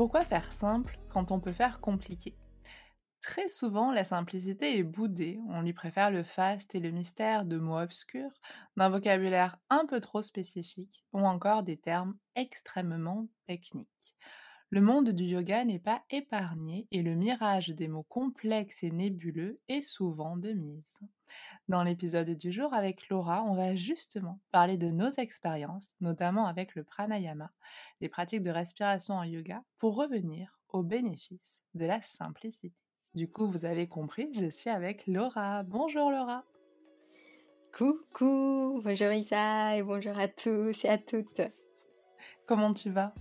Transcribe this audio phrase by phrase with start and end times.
[0.00, 2.34] Pourquoi faire simple quand on peut faire compliqué?
[3.20, 5.38] Très souvent, la simplicité est boudée.
[5.50, 8.32] On lui préfère le faste et le mystère de mots obscurs,
[8.78, 14.16] d'un vocabulaire un peu trop spécifique ou encore des termes extrêmement techniques.
[14.72, 19.58] Le monde du yoga n'est pas épargné et le mirage des mots complexes et nébuleux
[19.68, 21.00] est souvent de mise.
[21.68, 26.76] Dans l'épisode du jour avec Laura, on va justement parler de nos expériences, notamment avec
[26.76, 27.50] le pranayama,
[28.00, 32.76] les pratiques de respiration en yoga, pour revenir aux bénéfices de la simplicité.
[33.16, 35.64] Du coup, vous avez compris, je suis avec Laura.
[35.64, 36.44] Bonjour Laura.
[37.76, 41.42] Coucou, bonjour Isa et bonjour à tous et à toutes.
[42.46, 43.12] Comment tu vas?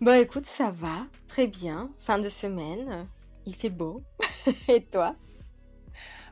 [0.00, 1.90] Bah écoute, ça va, très bien.
[1.98, 3.06] Fin de semaine,
[3.46, 4.02] il fait beau.
[4.68, 5.16] et toi?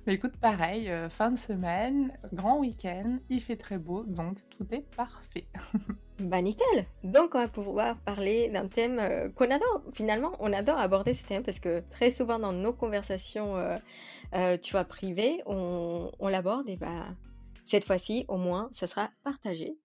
[0.07, 4.67] Mais écoute, pareil, euh, fin de semaine, grand week-end, il fait très beau, donc tout
[4.71, 5.49] est parfait.
[6.21, 9.83] bah nickel Donc on va pouvoir parler d'un thème euh, qu'on adore.
[9.95, 14.71] Finalement, on adore aborder ce thème parce que très souvent dans nos conversations, euh, tu
[14.71, 17.07] vois, privées, on, on l'aborde et bah
[17.65, 19.77] cette fois-ci, au moins, ça sera partagé.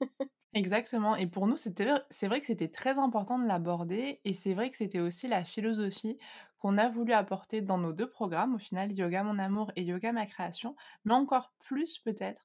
[0.54, 1.14] Exactement.
[1.16, 4.20] Et pour nous, c'est vrai que c'était très important de l'aborder.
[4.24, 6.18] Et c'est vrai que c'était aussi la philosophie
[6.58, 10.10] qu'on a voulu apporter dans nos deux programmes, au final, Yoga Mon Amour et Yoga
[10.12, 10.74] Ma Création,
[11.04, 12.42] mais encore plus peut-être,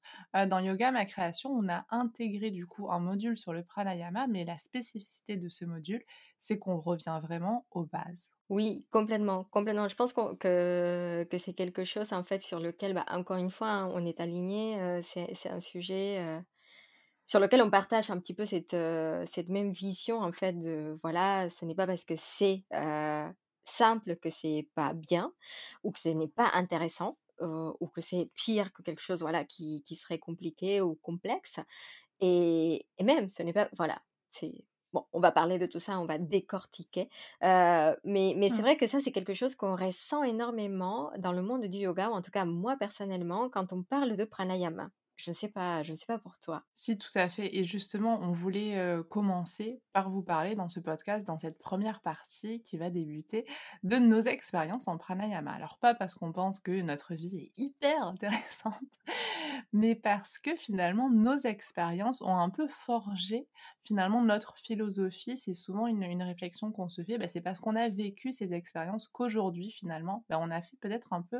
[0.47, 4.45] dans Yoga Ma Création, on a intégré du coup un module sur le pranayama, mais
[4.45, 6.03] la spécificité de ce module,
[6.37, 8.29] c'est qu'on revient vraiment aux bases.
[8.49, 9.87] Oui, complètement, complètement.
[9.87, 13.69] Je pense que, que c'est quelque chose en fait sur lequel, bah, encore une fois,
[13.69, 15.01] hein, on est aligné.
[15.03, 16.43] c'est, un sujet
[17.25, 18.75] sur lequel on partage un petit peu cette,
[19.27, 22.63] cette même vision en fait de voilà, ce n'est pas parce que c'est
[23.65, 25.33] simple que c'est pas bien
[25.83, 29.83] ou que ce n'est pas intéressant ou que c'est pire que quelque chose voilà qui,
[29.83, 31.59] qui serait compliqué ou complexe
[32.19, 34.53] et, et même ce n'est pas voilà c'est
[34.93, 37.09] bon on va parler de tout ça on va décortiquer
[37.41, 38.61] mais mais c'est mmh.
[38.61, 42.13] vrai que ça c'est quelque chose qu'on ressent énormément dans le monde du yoga ou
[42.13, 44.89] en tout cas moi personnellement quand on parle de pranayama
[45.23, 46.63] je ne sais pas, je sais pas pour toi.
[46.73, 47.55] Si, tout à fait.
[47.55, 48.77] Et justement, on voulait
[49.09, 53.45] commencer par vous parler dans ce podcast, dans cette première partie qui va débuter,
[53.83, 55.51] de nos expériences en pranayama.
[55.51, 58.75] Alors pas parce qu'on pense que notre vie est hyper intéressante,
[59.73, 63.47] mais parce que finalement nos expériences ont un peu forgé
[63.83, 65.37] finalement notre philosophie.
[65.37, 67.17] C'est souvent une, réflexion qu'on se fait.
[67.17, 71.13] Bah, c'est parce qu'on a vécu ces expériences qu'aujourd'hui finalement, bah, on a fait peut-être
[71.13, 71.39] un peu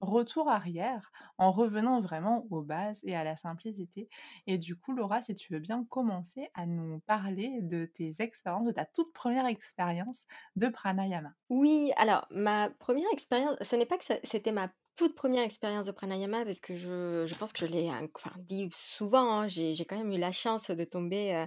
[0.00, 4.08] retour arrière en revenant vraiment aux bases et à la simplicité.
[4.46, 8.66] Et du coup, Laura, si tu veux bien commencer à nous parler de tes expériences,
[8.66, 10.24] de ta toute première expérience
[10.56, 11.32] de pranayama.
[11.48, 15.92] Oui, alors ma première expérience, ce n'est pas que c'était ma toute première expérience de
[15.92, 19.96] pranayama parce que je, je pense que je l'ai enfin, dit souvent, hein, j'ai, quand
[19.96, 21.46] même eu la chance de tomber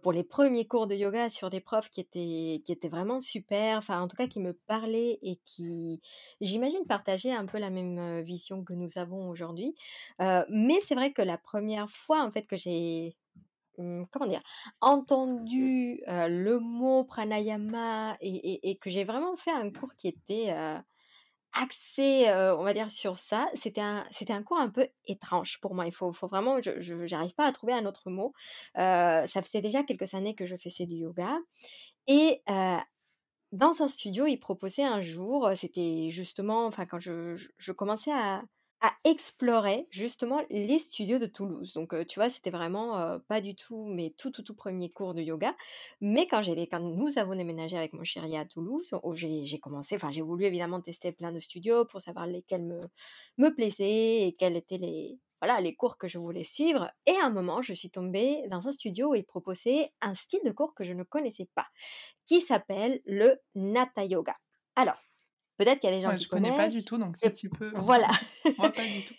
[0.00, 3.78] pour les premiers cours de yoga sur des profs qui étaient, qui étaient vraiment super,
[3.78, 6.00] enfin en tout cas qui me parlaient et qui,
[6.40, 9.74] j'imagine, partageaient un peu la même vision que nous avons aujourd'hui.
[10.20, 13.16] mais c'est vrai que la première fois en fait que j'ai
[13.78, 14.42] mmh, comment dire,
[14.80, 20.54] entendu le mot pranayama et, et, que j'ai vraiment fait un cours qui était
[21.60, 23.48] axé, on va dire, sur ça.
[23.54, 25.86] C'était un, un cours un peu étrange pour moi.
[25.86, 28.32] Il faut, faut vraiment, je n'arrive pas à trouver un autre mot.
[28.74, 31.38] ça faisait déjà quelques années que je faisais du yoga.
[32.06, 32.42] Et
[33.52, 38.42] dans un studio, il proposait un jour, c'était justement, enfin, quand je, je commençais à,
[38.84, 41.72] à explorer justement les studios de Toulouse.
[41.72, 45.22] Donc, tu vois, c'était vraiment pas du tout mes tout, tout, tout premiers cours de
[45.22, 45.56] yoga.
[46.02, 50.10] Mais quand, quand nous avons déménagé avec mon chéri à Toulouse, où j'ai, commencé, enfin,
[50.10, 52.82] j'ai voulu évidemment tester plein de studios pour savoir lesquels me,
[53.38, 56.90] me plaisaient et quels étaient les, voilà, les cours que je voulais suivre.
[57.06, 60.40] Et à un moment, je suis tombée dans un studio où il proposait un style
[60.44, 61.68] de cours que je ne connaissais pas,
[62.26, 64.36] qui s'appelle le Nata Yoga.
[64.76, 64.98] Alors,
[65.56, 66.50] Peut-être qu'il y a des gens qui connaissent.
[66.50, 67.72] Je connais pas du tout, donc si tu peux.
[67.74, 68.08] Voilà.
[68.58, 69.14] moi, pas du tout.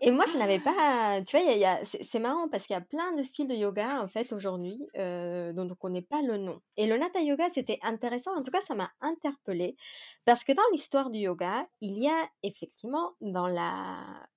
[0.00, 1.20] et moi, je n'avais pas.
[1.26, 4.00] Tu vois, y a, c'est marrant parce qu'il y a plein de styles de yoga,
[4.02, 6.60] en fait, aujourd'hui, euh, dont on ne connaît pas le nom.
[6.76, 8.36] Et le Nata Yoga, c'était intéressant.
[8.36, 9.76] En tout cas, ça m'a interpellée.
[10.24, 14.28] Parce que dans l'histoire du yoga, il y a effectivement, dans la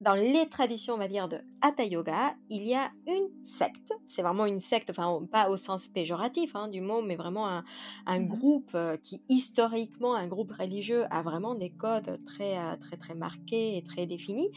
[0.00, 3.92] dans les traditions, on va dire, de Hatha Yoga, il y a une secte.
[4.06, 7.64] C'est vraiment une secte, enfin, pas au sens péjoratif hein, du mot, mais vraiment un,
[8.06, 12.76] un mmh groupe euh, qui, historiquement, un groupe religieux, a vraiment des codes très, euh,
[12.76, 14.50] très, très marqués et très définis,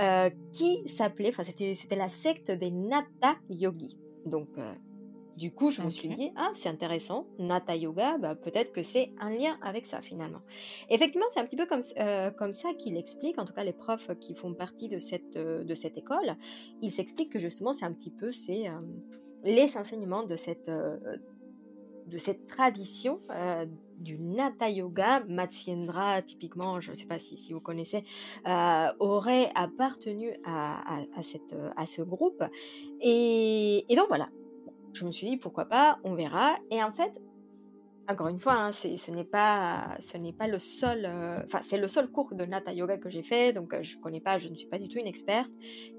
[0.00, 3.96] euh, qui s'appelait, enfin, c'était la secte des Nata Yogis.
[4.26, 4.48] Donc,
[5.36, 9.12] du coup, je me suis dit, ah, c'est intéressant, Nata Yoga, bah, peut-être que c'est
[9.18, 10.40] un lien avec ça finalement.
[10.90, 13.72] Effectivement, c'est un petit peu comme, euh, comme ça qu'il explique, en tout cas les
[13.72, 16.36] profs qui font partie de cette, euh, de cette école,
[16.82, 18.72] ils s'expliquent que justement c'est un petit peu c'est, euh,
[19.44, 23.20] les enseignements de cette, de cette tradition
[23.98, 28.04] du Nata Yoga, Matsyendra, typiquement, je ne sais pas si, si vous connaissez,
[29.00, 32.44] aurait appartenu à, à, cette, à ce groupe.
[33.00, 34.28] Et, et donc voilà,
[34.92, 36.56] je me suis dit pourquoi pas, on verra.
[36.70, 37.12] Et en fait,
[38.08, 41.08] encore une fois, hein, ce n'est pas, ce n'est pas le seul,
[41.44, 44.38] enfin c'est le seul cours de Nata Yoga que j'ai fait, donc je connais pas,
[44.38, 45.50] je ne suis pas du tout une experte.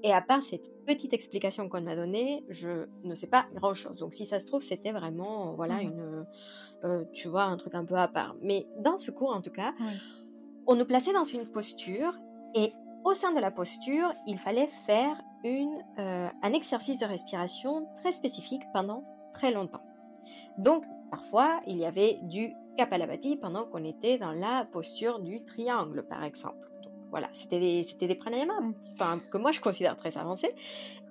[0.02, 3.98] Et à part cette petite explication qu'on m'a donnée, je ne sais pas grand chose.
[3.98, 6.26] Donc si ça se trouve, c'était vraiment, voilà, mmh
[6.84, 8.36] une, tu vois, un truc un peu à part.
[8.42, 9.72] Mais dans ce cours, en tout cas,
[10.66, 12.14] on nous plaçait dans une posture
[12.54, 12.72] et
[13.04, 18.62] au sein de la posture, il fallait faire une, un exercice de respiration très spécifique
[18.72, 19.82] pendant très longtemps.
[20.58, 26.04] Donc, Parfois, il y avait du Kapalabhati pendant qu'on était dans la posture du triangle,
[26.08, 26.68] par exemple.
[27.10, 28.58] voilà, c'était des, c'était des pranayamas
[28.94, 30.52] enfin, que moi je considère très avancés.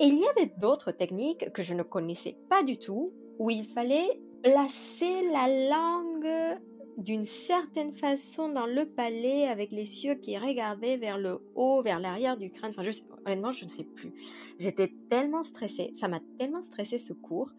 [0.01, 3.63] Et il y avait d'autres techniques que je ne connaissais pas du tout, où il
[3.63, 6.59] fallait placer la langue
[6.97, 11.99] d'une certaine façon dans le palais avec les cieux qui regardaient vers le haut, vers
[11.99, 12.71] l'arrière du crâne.
[12.71, 12.91] Enfin, je
[13.25, 14.13] honnêtement, je ne sais plus.
[14.59, 17.51] J'étais tellement stressée, ça m'a tellement stressé ce cours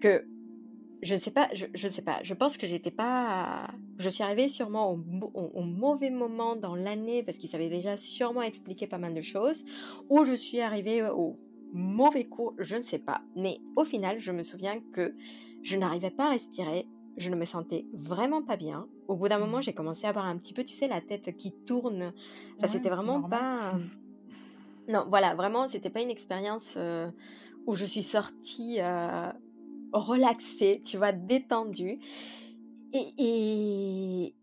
[0.00, 0.24] que
[1.02, 2.20] je ne sais pas, je, je sais pas.
[2.22, 3.68] Je pense que j'étais pas.
[3.98, 8.86] Je suis arrivée sûrement au, mauvais moment dans l'année parce qu'il savait déjà sûrement expliquer
[8.86, 9.64] pas mal de choses,
[10.08, 11.38] ou je suis arrivée au
[11.72, 13.22] mauvais cours, je ne sais pas.
[13.34, 15.14] Mais au final, je me souviens que
[15.62, 16.86] je n'arrivais pas à respirer.
[17.16, 18.86] Je ne me sentais vraiment pas bien.
[19.08, 19.62] Au bout d'un moment, mmh.
[19.62, 22.12] j'ai commencé à avoir un petit peu, tu sais, la tête qui tourne.
[22.58, 23.74] Enfin, c'était vraiment pas.
[24.88, 27.08] Non, voilà, vraiment, c'était pas une expérience euh,
[27.68, 28.78] où je suis sortie.
[28.80, 29.30] Euh,
[29.92, 31.98] relaxé, tu vois, détendu.
[32.92, 34.34] Et, et,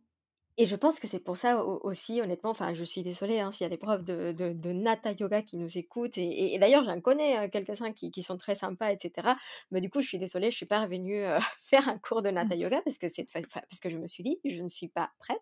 [0.61, 3.63] et je pense que c'est pour ça aussi, honnêtement, enfin, je suis désolée hein, s'il
[3.63, 6.17] y a des profs de, de, Nata Yoga qui nous écoutent.
[6.17, 9.29] Et, d'ailleurs, j'en connais quelques-uns qui, qui, sont très sympas, etc.
[9.71, 12.21] Mais du coup, je suis désolée, je ne suis pas revenue euh, faire un cours
[12.21, 15.11] de Nata Yoga parce que, parce que je me suis dit, je ne suis pas
[15.17, 15.37] prête,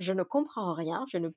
[0.00, 1.28] je ne comprends rien, je ne,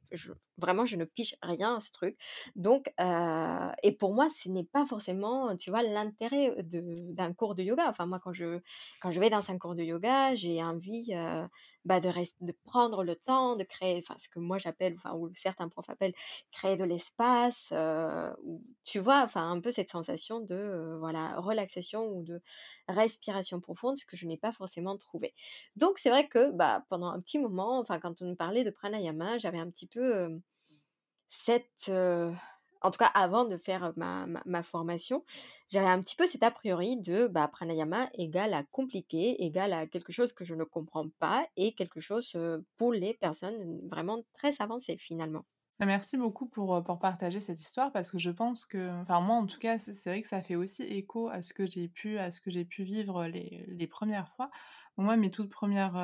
[0.57, 2.17] vraiment, je ne piche rien à ce truc.
[2.55, 7.61] Donc, euh, et pour moi, ce n'est pas forcément, tu vois, l'intérêt d'un cours de
[7.61, 7.85] yoga.
[7.87, 8.61] Enfin, moi, quand je,
[8.99, 11.45] quand je vais dans un cours de yoga, j'ai envie euh,
[11.85, 12.09] bah, de,
[12.41, 16.13] de prendre le temps, de créer, ce que moi j'appelle, ou certains profs appellent,
[16.51, 18.31] créer de l'espace, euh,
[18.83, 22.41] tu vois, un peu cette sensation de, voilà, relaxation ou de
[22.87, 25.33] respiration profonde, ce que je n'ai pas forcément trouvé.
[25.75, 29.37] Donc, c'est vrai que, bah, pendant un petit moment, quand on me parlait de pranayama,
[29.37, 30.39] j'avais un petit peu
[31.29, 31.91] cette
[32.81, 35.23] en tout cas avant de faire ma, formation,
[35.69, 39.87] j'avais un petit peu cet a priori de bah, pranayama égale à compliqué, égale à
[39.87, 42.37] quelque chose que je ne comprends pas et quelque chose
[42.77, 45.45] pour les personnes vraiment très avancées finalement.
[45.79, 49.35] Bah, merci beaucoup pour, pour partager cette histoire parce que je pense que, enfin moi
[49.37, 52.19] en tout cas, c'est vrai que ça fait aussi écho à ce que j'ai pu,
[52.19, 54.51] à ce que j'ai pu vivre les, les premières fois.
[54.97, 55.95] moi, mes toutes premières,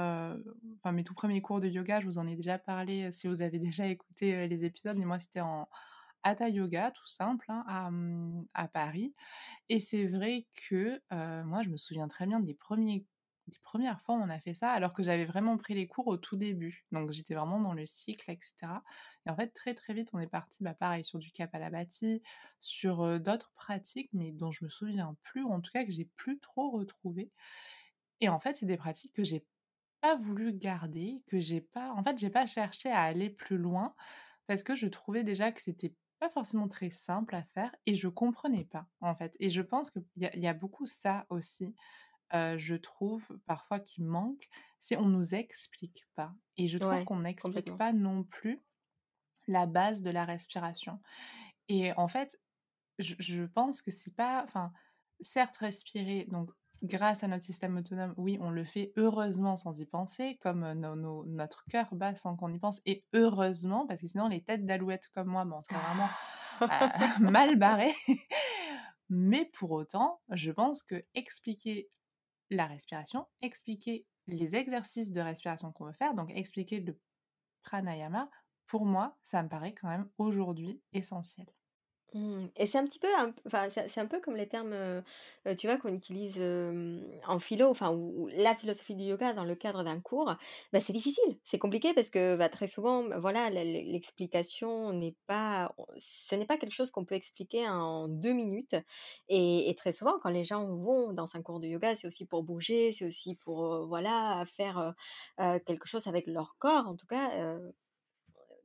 [0.79, 3.43] enfin mes tout premiers cours de yoga, je vous en ai déjà parlé si vous
[3.43, 5.67] avez déjà écouté les épisodes, mais moi c'était en,
[6.27, 9.13] Hatha Yoga, tout simple, hein, mmh, à, Paris.
[9.69, 11.01] Et c'est vrai que
[11.43, 13.05] moi, je me souviens très bien des premiers
[13.47, 16.07] des premières fois où on a fait ça, alors que j'avais vraiment pris les cours
[16.07, 16.85] au tout début.
[16.91, 18.51] Donc j'étais vraiment dans le cycle, etc.
[19.25, 22.21] Et en fait, très très vite, on est parti, bah, pareil, sur du Kapalabhati,
[22.59, 26.39] sur d'autres pratiques, mais dont je me souviens plus, en tout cas que j'ai plus
[26.39, 27.31] trop retrouvé.
[28.19, 29.45] Et en fait, c'est des pratiques que j'ai
[30.01, 33.95] pas voulu garder, que j'ai pas, en fait, j'ai pas cherché à aller plus loin
[34.47, 38.07] parce que je trouvais déjà que c'était pas forcément très simple à faire et je
[38.07, 39.35] comprenais pas en fait.
[39.39, 41.75] Et je pense qu'il y, y, a beaucoup ça aussi,
[42.33, 44.47] je trouve parfois qui manque,
[44.79, 46.33] c'est on nous explique pas.
[46.57, 48.61] Et je trouve qu'on n'explique pas non plus
[49.47, 50.99] la base de la respiration.
[51.69, 52.39] Et en fait,
[52.99, 54.73] je, je pense que c'est pas, enfin,
[55.21, 56.51] certes respirer, donc
[56.83, 60.71] grâce à notre système autonome, oui, on le fait heureusement sans y penser, comme
[61.25, 65.09] notre cœur bat sans qu'on y pense, et heureusement, parce que sinon les têtes d'alouettes
[65.13, 66.09] comme moi, bon, on serait vraiment
[66.61, 67.93] euh, mal barré.
[69.09, 71.89] Mais pour autant, je pense que expliquer
[72.49, 76.99] la respiration, expliquer les exercices de respiration qu'on veut faire, donc expliquer le
[77.63, 78.29] pranayama,
[78.67, 81.47] pour moi, ça me paraît quand même aujourd'hui essentiel.
[82.13, 82.45] Mmh.
[82.55, 83.07] Et c'est un petit peu,
[83.45, 84.73] enfin, c'est un peu comme les termes,
[85.57, 86.41] tu vois, qu'on utilise
[87.27, 90.33] en philo, enfin, ou, la philosophie du yoga dans le cadre d'un cours.
[90.71, 95.75] Bah, c'est difficile, c'est compliqué parce que bah, très souvent, bah, voilà, l'explication n'est pas,
[95.99, 98.75] ce n'est pas quelque chose qu'on peut expliquer en deux minutes.
[99.27, 102.43] Et, très souvent, quand les gens vont dans un cours de yoga, c'est aussi pour
[102.43, 104.93] bouger, c'est aussi pour, voilà, faire
[105.37, 107.59] quelque chose avec leur corps, en tout cas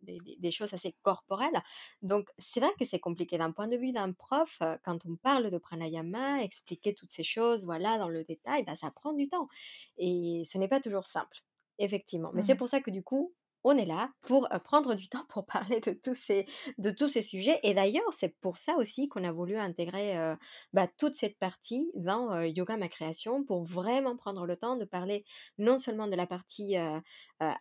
[0.02, 1.62] des, choses assez corporelles.
[2.02, 5.16] Donc, c'est vrai que c'est compliqué d'un point de vue d'un prof, euh, quand on
[5.16, 9.28] parle de pranayama, expliquer toutes ces choses, voilà, dans le détail, ben, ça prend du
[9.28, 9.48] temps.
[9.96, 11.38] Et ce n'est pas toujours simple,
[11.78, 12.30] effectivement.
[12.34, 15.46] Mais c'est pour ça que du coup, on est là pour prendre du temps pour
[15.46, 17.60] parler de tous ces, sujets.
[17.62, 20.34] Et d'ailleurs, c'est pour ça aussi qu'on a voulu intégrer
[20.72, 25.24] bah, toute cette partie dans Yoga Ma Création pour vraiment prendre le temps de parler
[25.58, 27.00] non seulement de la partie euh,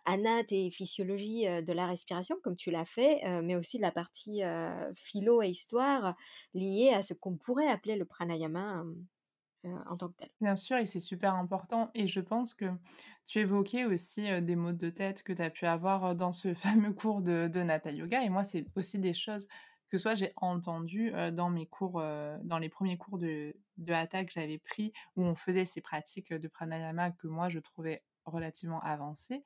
[0.04, 4.42] anat et physiologie de la respiration, comme tu l'as fait, mais aussi de la partie
[4.94, 6.16] philo et histoire
[6.54, 8.84] liée à ce qu'on pourrait appeler le pranayama
[9.64, 10.30] en tant que tel.
[10.40, 12.66] Bien sûr et c'est super important et je pense que
[13.26, 16.92] tu évoquais aussi, des maux de tête que tu as pu avoir, dans ce fameux
[16.92, 19.48] cours de de Hatha Yoga et moi, c'est aussi des choses
[19.88, 24.24] que soit j'ai entendues, heu, dans mes cours, dans les premiers cours de de Hatha
[24.24, 28.80] que j'avais pris, où on faisait ces pratiques, de pranayama que moi je trouvais relativement
[28.80, 29.44] avancées.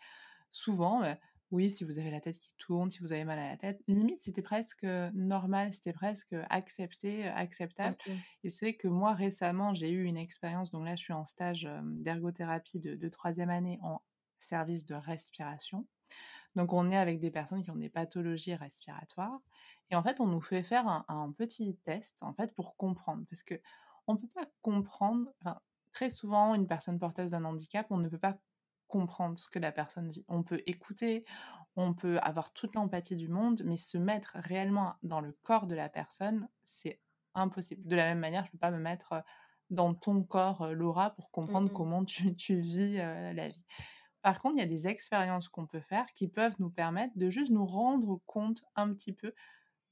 [0.51, 1.03] Souvent,
[1.51, 3.83] oui, si vous avez la tête qui tourne, si vous avez mal à la tête,
[3.89, 7.97] limite c'était presque, normal, c'était presque, accepté, heu, acceptable.
[8.45, 11.25] Et c'est vrai que moi, récemment, j'ai eu une expérience, donc là, je suis en
[11.27, 14.03] stage, d'ergothérapie de de 3 année en
[14.39, 15.87] service de respiration.
[16.55, 19.41] Donc on est avec des personnes qui ont des pathologies respiratoires.
[19.91, 23.25] Et en fait, on nous fait faire un un petit test, en fait, pour comprendre.
[23.31, 23.61] Parce que
[24.07, 25.61] on peut pas comprendre enfin,
[25.93, 28.39] très souvent, une personne porteuse d'un handicap, on ne peut pas
[28.89, 30.25] comprendre ce que la personne vit.
[30.29, 31.25] On peut écouter,
[31.77, 35.75] on peut avoir toute l'empathie du monde, mais se mettre réellement dans le corps de
[35.75, 37.01] la personne, c'est
[37.35, 37.87] impossible.
[37.87, 39.23] De la même manière, je peux pas me mettre,
[39.71, 41.73] dans ton corps, Laura, pour comprendre Mhm.
[41.73, 43.65] comment tu tu vis, la vie.
[44.23, 47.31] Par contre, il y a des expériences qu'on peut faire qui peuvent nous permettre de
[47.31, 49.35] juste nous rendre compte un petit peu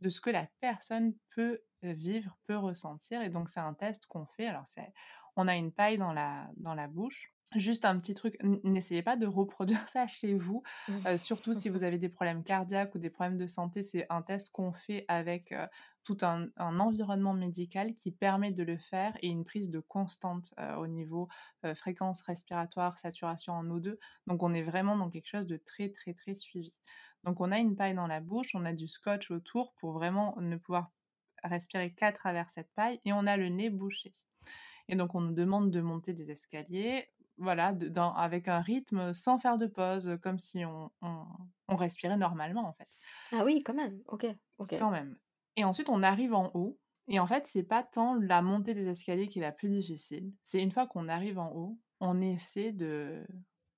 [0.01, 4.27] de ce que la personne peut, vivre, peut ressentir et donc c'est un test qu'on
[4.27, 4.47] fait.
[4.49, 4.65] Alors
[5.37, 7.34] on a une paille dans la dans la bouche.
[7.55, 10.63] Juste un petit truc, n'essayez pas de reproduire ça chez vous,
[11.07, 13.83] heu, surtout si vous avez des problèmes cardiaques ou des problèmes de santé.
[13.83, 15.55] C'est un test qu'on fait avec,
[16.03, 20.53] tout un un environnement médical qui permet de le faire et une prise de constante,
[20.79, 21.29] au niveau,
[21.75, 23.99] fréquence respiratoire, saturation en O2.
[24.27, 26.73] Donc on est vraiment dans quelque chose de très, très, très suivi.
[27.25, 30.37] Donc on a une paille dans la bouche, on a du scotch autour pour vraiment
[30.41, 30.91] ne pouvoir
[31.43, 34.13] respirer qu'à travers cette paille et on a le nez bouché.
[34.89, 37.09] Et donc on nous demande de monter des escaliers,
[37.39, 41.27] voilà, de dans avec un rythme sans faire de pause, comme si on on
[41.69, 42.89] on respirait normalement, en fait,
[43.31, 44.03] Ah oui, quand même.
[44.07, 44.27] Ok,
[44.59, 44.75] ok.
[44.77, 45.19] quand même.
[45.57, 48.87] Et ensuite on arrive en haut et en fait, c'est pas tant la montée des
[48.89, 52.73] escaliers qui est la plus difficile, c'est une fois qu'on arrive en haut, on essaie
[52.73, 53.27] de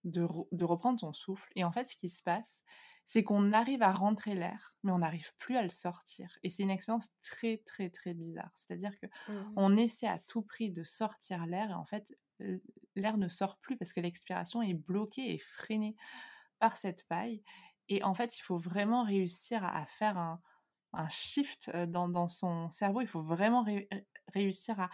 [0.05, 2.63] de re de reprendre son souffle et en fait, ce qui se passe,
[3.07, 6.63] c'est qu'on arrive à rentrer l'air, mais on n'arrive plus à le sortir et c'est
[6.63, 8.53] une expérience très, très, très bizarre.
[8.57, 9.57] C'est-à-dire que Mhm.
[9.57, 12.13] on essaie à tout prix de sortir l'air et en fait,
[12.95, 15.97] l'air ne sort plus parce que l'expiration est bloquée et freinée
[16.59, 17.43] par cette paille
[17.88, 20.40] et en fait, il faut vraiment réussir à à faire un
[20.95, 23.00] un shift, dans dans son cerveau.
[23.02, 23.88] Il faut vraiment ré
[24.35, 24.90] réussir à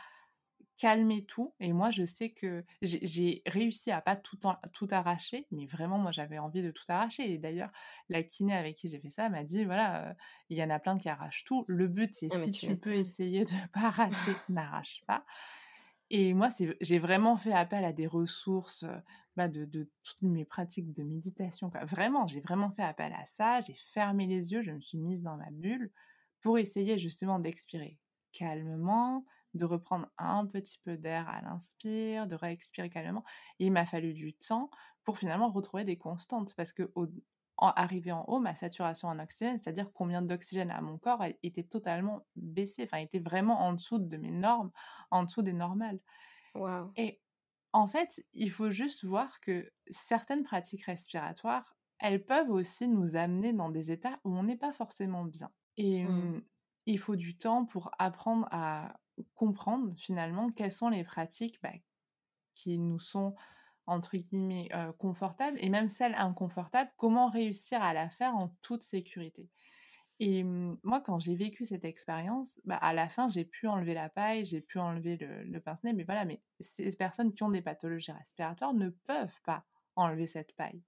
[0.79, 5.47] calmer tout et moi, je sais que j'ai réussi à pas tout en tout arracher,
[5.53, 7.71] mais vraiment, moi, j'avais envie de tout arracher et d'ailleurs,
[8.09, 10.17] la kiné avec qui j'ai fait ça m'a dit: «Voilà,
[10.49, 11.65] il y en a plein qui arrachent tout.
[11.69, 15.25] Le but, c'est Ah, si tu peux essayer de pas arracher, n'arrache pas»
[16.15, 16.51] et moi,
[16.83, 18.85] j'ai vraiment fait appel à des ressources,
[19.35, 21.71] bah, de toutes mes pratiques de méditation.
[21.85, 25.23] Vraiment, j'ai vraiment fait appel à ça, j'ai fermé les yeux, je me suis mise
[25.23, 25.91] dans ma bulle
[26.43, 27.99] pour essayer justement d'expirer
[28.33, 33.25] calmement, de reprendre un petit peu d'air à l'inspire, de réexpirer calmement
[33.59, 34.69] et il m'a fallu du temps
[35.05, 37.07] pour finalement retrouver des constantes parce qu'au
[37.57, 41.37] en arrivé en haut, ma saturation en oxygène, c'est-à-dire combien d'oxygène a mon corps, elle
[41.43, 44.71] était totalement baissée, enfin, était vraiment en dessous de mes normes,
[45.11, 46.01] en dessous des normales.
[46.97, 47.21] Et
[47.73, 53.53] en fait, il faut juste voir que certaines pratiques respiratoires, elles peuvent aussi nous amener
[53.53, 55.51] dans des états où on n'est pas forcément bien.
[55.77, 56.43] Et mmh,
[56.87, 59.01] il faut du temps pour apprendre à
[59.35, 61.73] comprendre finalement quelles sont les pratiques, bah,
[62.55, 63.35] qui nous sont
[63.87, 68.83] entre guillemets, heu, «confortables» et même celles inconfortables, comment réussir à la faire en toute
[68.83, 69.51] sécurité?
[70.21, 73.95] Et mmh, moi, quand j'ai vécu cette expérience, bah, à la fin, j'ai pu enlever
[73.95, 77.51] la paille, j'ai pu enlever le le pince-nez, mais voilà, mais ces personnes qui ont
[77.51, 80.83] des pathologies respiratoires ne peuvent pas enlever cette paille.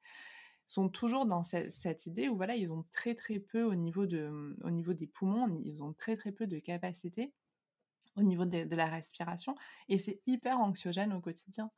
[0.66, 4.06] Sont toujours dans ce cette idée où voilà, ils ont très, très peu au niveau
[4.06, 7.34] de, mmh, au niveau des poumons, ils ont très, très peu de capacité
[8.16, 9.54] au niveau de de la respiration
[9.88, 11.70] et c'est hyper anxiogène au quotidien.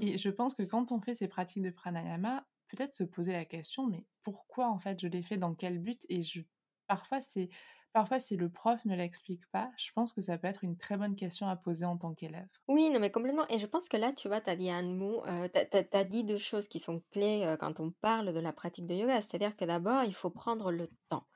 [0.00, 0.18] Et Mhm.
[0.18, 3.86] je pense que quand on fait ces pratiques de pranayama, peut-être se poser la question:
[3.86, 5.38] «Mais pourquoi en fait je les fais?
[5.38, 6.42] Dans quel but?» et je
[6.88, 7.48] parfois c'est
[7.92, 10.98] parfois, si le prof ne l'explique pas, je pense que ça peut être une très
[10.98, 12.48] bonne question à poser en tant qu'élève.
[12.68, 13.46] Oui, non, mais complètement.
[13.48, 16.04] Et je pense que là, tu vois, tu as dit un mot, euh, tu as,
[16.04, 19.20] dit deux choses qui sont clés euh, quand on parle de la pratique de yoga.
[19.22, 21.28] C'est-à-dire que d'abord, il faut prendre le temps.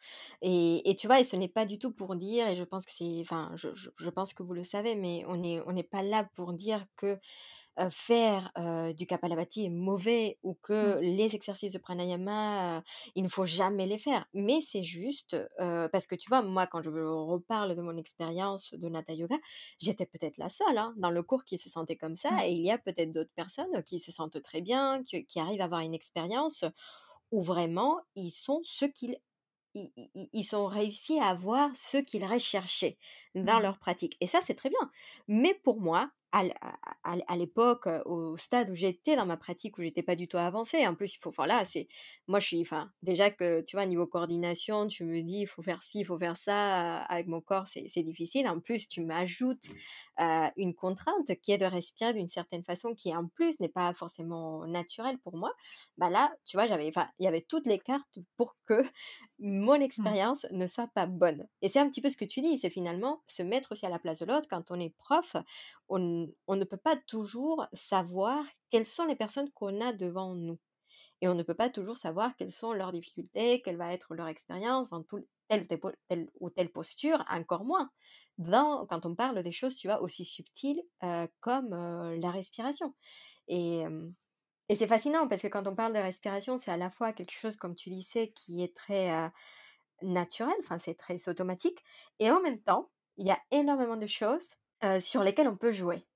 [0.43, 2.85] Et, et tu vois, et ce n'est pas du tout pour dire, et je pense
[2.85, 5.71] que c'est, enfin, je, je, je pense que vous le savez, mais on n'est on
[5.73, 7.21] n'est pas là pour dire que
[7.91, 8.53] faire
[8.97, 11.01] du Kapalabhati est mauvais ou que Mmh.
[11.01, 12.83] les exercices de pranayama,
[13.15, 14.27] il ne faut jamais les faire.
[14.35, 18.89] Mais c'est juste parce que tu vois, moi, quand je reparle de mon expérience de
[18.89, 19.37] Nata Yoga,
[19.79, 22.31] j'étais peut-être la seule hein, dans le cours qui se sentait comme ça.
[22.31, 22.45] Mmh.
[22.47, 25.61] Et il y a peut-être d'autres personnes qui se sentent très bien, qui, qui arrivent
[25.61, 26.65] à avoir une expérience
[27.31, 29.17] où vraiment ils sont ce qu'ils
[29.75, 32.99] ils, ils- ils ont réussi à avoir ce qu'ils recherchaient
[33.35, 34.17] dans Mmh leur pratique.
[34.21, 34.91] Et ça, c'est très bien.
[35.29, 40.15] Mais pour moi, à, l'époque, au stade où j'étais dans ma pratique, où j'étais pas
[40.15, 41.89] du tout avancée, en plus, il faut, enfin là, c'est,
[42.29, 45.63] moi, je suis, enfin, déjà que, tu vois, niveau coordination, tu me dis, il faut
[45.63, 48.49] faire ci, il faut faire ça, avec mon corps, c'est c'est difficile.
[48.49, 49.69] En plus, tu m'ajoutes
[50.21, 53.93] euh, une contrainte qui est de respirer d'une certaine façon, qui en plus n'est pas
[53.95, 55.53] forcément naturelle pour moi.
[55.99, 58.83] Bah là, tu vois, j'avais, enfin, il y avait toutes les cartes pour que
[59.41, 59.83] mon Mmh.
[59.83, 61.47] expérience ne soit pas bonne.
[61.63, 63.89] Et c'est un petit peu ce que tu dis, c'est finalement se mettre aussi à
[63.89, 64.49] la place de l'autre.
[64.49, 65.37] Quand on est prof,
[65.89, 70.59] on, on ne peut pas toujours savoir quelles sont les personnes qu'on a devant nous.
[71.23, 74.29] Et on ne peut pas toujours savoir quelles sont leurs difficultés, quelle va être leur
[74.29, 75.05] expérience dans
[75.49, 75.67] telle,
[76.41, 77.91] ou telle, posture, encore moins
[78.89, 82.95] quand on parle des choses, aussi subtiles euh, comme euh, la respiration.
[83.49, 83.85] Et,
[84.73, 87.57] c'est fascinant parce que quand on parle de respiration, c'est à la fois quelque chose,
[87.57, 89.29] comme tu disais, qui est très euh,
[90.03, 91.83] naturel, enfin c'est très automatique,
[92.21, 94.57] et en même temps, il y a énormément de choses
[95.01, 96.07] sur lesquelles on peut jouer.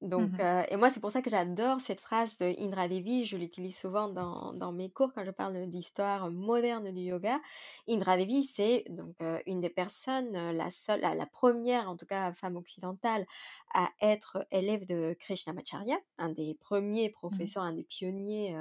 [0.00, 3.36] Donc, Mmh et moi, c'est pour ça que j'adore cette phrase de Indra Devi, je
[3.38, 7.40] l'utilise souvent dans dans mes cours quand je parle d'histoire moderne du yoga.
[7.88, 12.32] Indra Devi, c'est donc, une des personnes, la seule la la 1 en tout cas
[12.34, 13.24] femme occidentale
[13.72, 17.48] à être élève de Krishnamacharya, un des premiers Mmh.
[17.48, 18.54] professeurs, un des pionniers,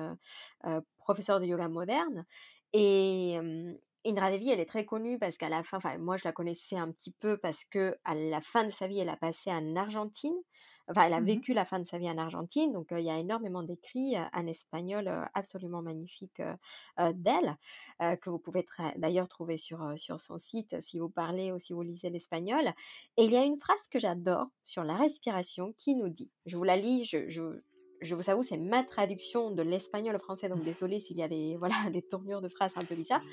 [0.98, 2.26] professeurs de yoga moderne
[2.74, 3.38] et
[4.06, 6.76] Indra Devi, elle est très connue parce qu'à la fin enfin moi je la connaissais
[6.78, 9.76] un petit peu parce que à la fin de sa vie, elle a passé en
[9.76, 10.36] Argentine
[10.90, 13.10] Enfin, elle a Mmh vécu la fin de sa vie en Argentine, donc il y
[13.10, 16.42] a énormément d'écrits, en espagnol, absolument magnifiques,
[17.14, 17.58] d'elle,
[18.20, 18.66] que vous pouvez
[18.98, 22.66] d'ailleurs trouver sur, sur son site, si vous parlez ou si vous lisez l'espagnol.
[23.18, 26.58] Et il y a une phrase que j'adore sur la respiration qui nous dit je
[26.58, 27.62] vous la lis, je je
[28.02, 31.28] je vous avoue, c'est ma traduction de l'espagnol au français, donc désolée s'il y a
[31.30, 33.24] des voilà, des tournures de phrases un peu bizarres,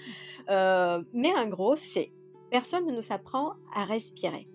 [0.48, 2.12] heu, mais en gros, c'est:
[2.50, 4.48] «Personne ne nous apprend à respirer,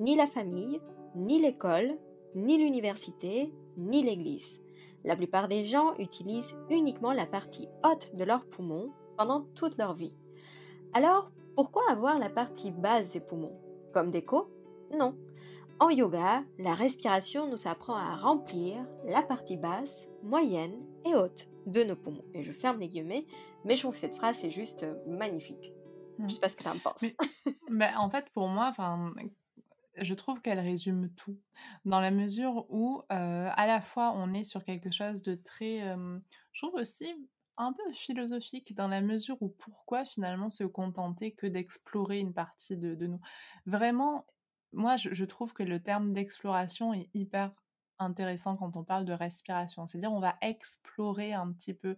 [0.00, 0.80] ni la famille,
[1.14, 1.98] ni l'école,
[2.34, 4.60] ni l'université, ni l'église.
[5.04, 9.94] La plupart des gens utilisent uniquement la partie haute de leurs poumons pendant toute leur
[9.94, 10.16] vie.
[10.92, 13.58] Alors, pourquoi avoir la partie basse des poumons?
[13.92, 14.48] Comme déco
[14.96, 15.16] Non.
[15.80, 21.84] En yoga, la respiration nous apprend à remplir la partie basse, moyenne et haute de
[21.84, 22.24] nos poumons.
[22.34, 23.26] Et je ferme les guillemets,
[23.64, 25.72] mais je trouve que cette phrase est juste euh, magnifique.
[26.18, 26.30] Je Mmh.
[26.30, 27.04] sais pas ce que tu en penses.
[27.70, 29.12] Mais bah, en fait, pour moi, enfin,
[30.02, 31.40] je trouve qu'elle résume tout.
[31.84, 33.14] Dans la mesure où, heu,
[33.50, 35.80] à la fois, on est sur quelque chose de très,
[36.52, 37.12] je trouve aussi
[37.56, 42.76] un peu philosophique dans la mesure où pourquoi finalement se contenter que d'explorer une partie
[42.76, 43.20] de de nous?
[43.66, 44.26] Vraiment,
[44.72, 47.52] moi, je je trouve que le terme d'exploration est hyper
[47.98, 49.86] intéressant quand on parle de respiration.
[49.86, 51.96] C'est-à-dire, on va explorer un petit peu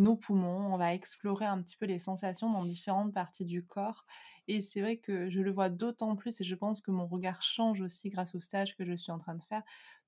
[0.00, 4.04] nos poumons, on va explorer un petit peu les sensations dans différentes parties du corps
[4.48, 7.42] et c'est vrai que je le vois d'autant plus et je pense que mon regard
[7.42, 9.62] change aussi grâce au stage que je suis en train de faire,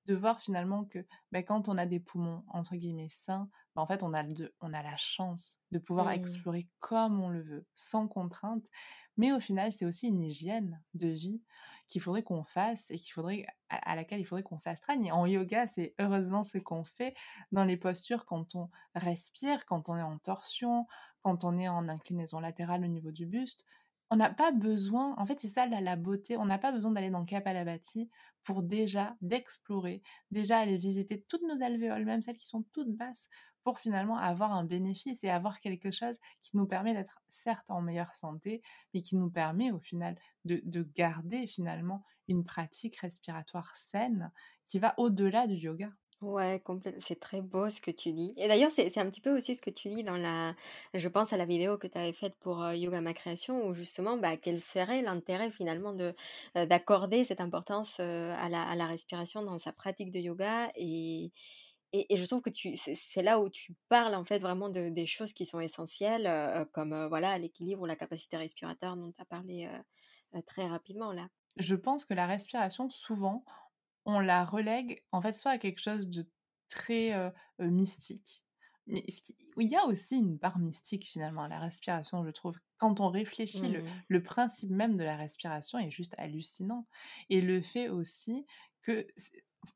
[0.05, 3.87] de voir finalement que, bah, quand on a des poumons entre guillemets «sains», bah, en
[3.87, 7.41] fait on a de on a la chance de pouvoir Hmm, explorer comme on le
[7.41, 8.65] veut, sans contrainte.
[9.17, 11.43] Mais au final, c'est aussi une hygiène de vie
[11.87, 15.11] qu'il faudrait qu'on fasse et qu'il faudrait à à laquelle il faudrait qu'on s'astreigne.
[15.11, 17.15] En yoga, c'est heureusement ce qu'on fait
[17.51, 20.85] dans les postures quand on respire, quand on est en torsion,
[21.23, 23.65] quand on est en inclinaison latérale au niveau du buste.
[24.13, 27.09] On n'a pas besoin en fait, c'est ça la beauté, on n'a pas besoin d'aller
[27.09, 28.11] dans Kapalabhati
[28.43, 33.27] pour déjà d'explorer, déjà aller visiter toutes nos alvéoles, même celles qui sont toutes basses,
[33.63, 37.81] pour finalement avoir un bénéfice et avoir quelque chose qui nous permet d'être certes en
[37.81, 38.61] meilleure santé,
[38.93, 44.31] mais qui nous permet au final de garder finalement une pratique respiratoire saine
[44.63, 45.89] qui va au-delà du yoga.
[46.23, 46.63] Ouais.
[46.99, 48.33] C'est très beau ce que tu dis.
[48.37, 50.55] Et d'ailleurs, c'est un petit peu aussi ce que tu dis dans la...
[50.93, 54.15] Je pense à la vidéo que tu avais faite pour Yoga Ma Création, où justement,
[54.17, 56.15] bah, quel serait l'intérêt finalement de
[56.55, 60.71] d'accorder cette importance à la, respiration dans sa pratique de yoga.
[60.75, 61.31] Et,
[61.93, 65.33] je trouve que tu c'est là où tu parles en fait vraiment de, des choses
[65.33, 69.69] qui sont essentielles, comme voilà l'équilibre ou la capacité respiratoire dont tu as parlé
[70.47, 71.27] très rapidement là.
[71.57, 73.45] Je pense que la respiration, souvent,
[74.05, 76.29] on la relègue, en fait, soit à quelque chose de
[76.69, 77.13] très,
[77.59, 78.43] mystique.
[78.87, 82.31] Mais ce qui il y a aussi une part mystique, finalement, à la respiration, je
[82.31, 82.55] trouve.
[82.77, 84.03] Quand on réfléchit, le Mmh.
[84.09, 86.85] le principe même de la respiration est juste hallucinant
[87.29, 88.45] et le fait aussi
[88.81, 89.07] que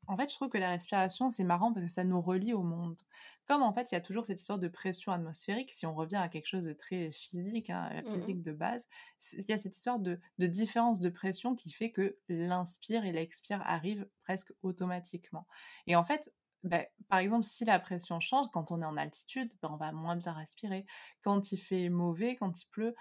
[0.06, 2.62] en fait, je trouve que la respiration, c'est marrant parce que ça nous relie au
[2.62, 3.00] monde.
[3.48, 6.16] Comme, en fait, il y a toujours cette histoire de pression atmosphérique, si on revient
[6.16, 8.28] à quelque chose de très physique, hein, la Mmh mh.
[8.28, 8.88] physique de base,
[9.32, 13.12] il y a cette histoire de de différence de pression qui fait que l'inspire et
[13.12, 15.46] l'expire arrivent presque automatiquement
[15.86, 16.32] et en fait,
[16.64, 19.92] bah, par exemple, si la pression change quand on est en altitude, bah, on va
[19.92, 20.84] moins bien respirer.
[21.22, 22.94] Quand il fait mauvais, quand il pleut,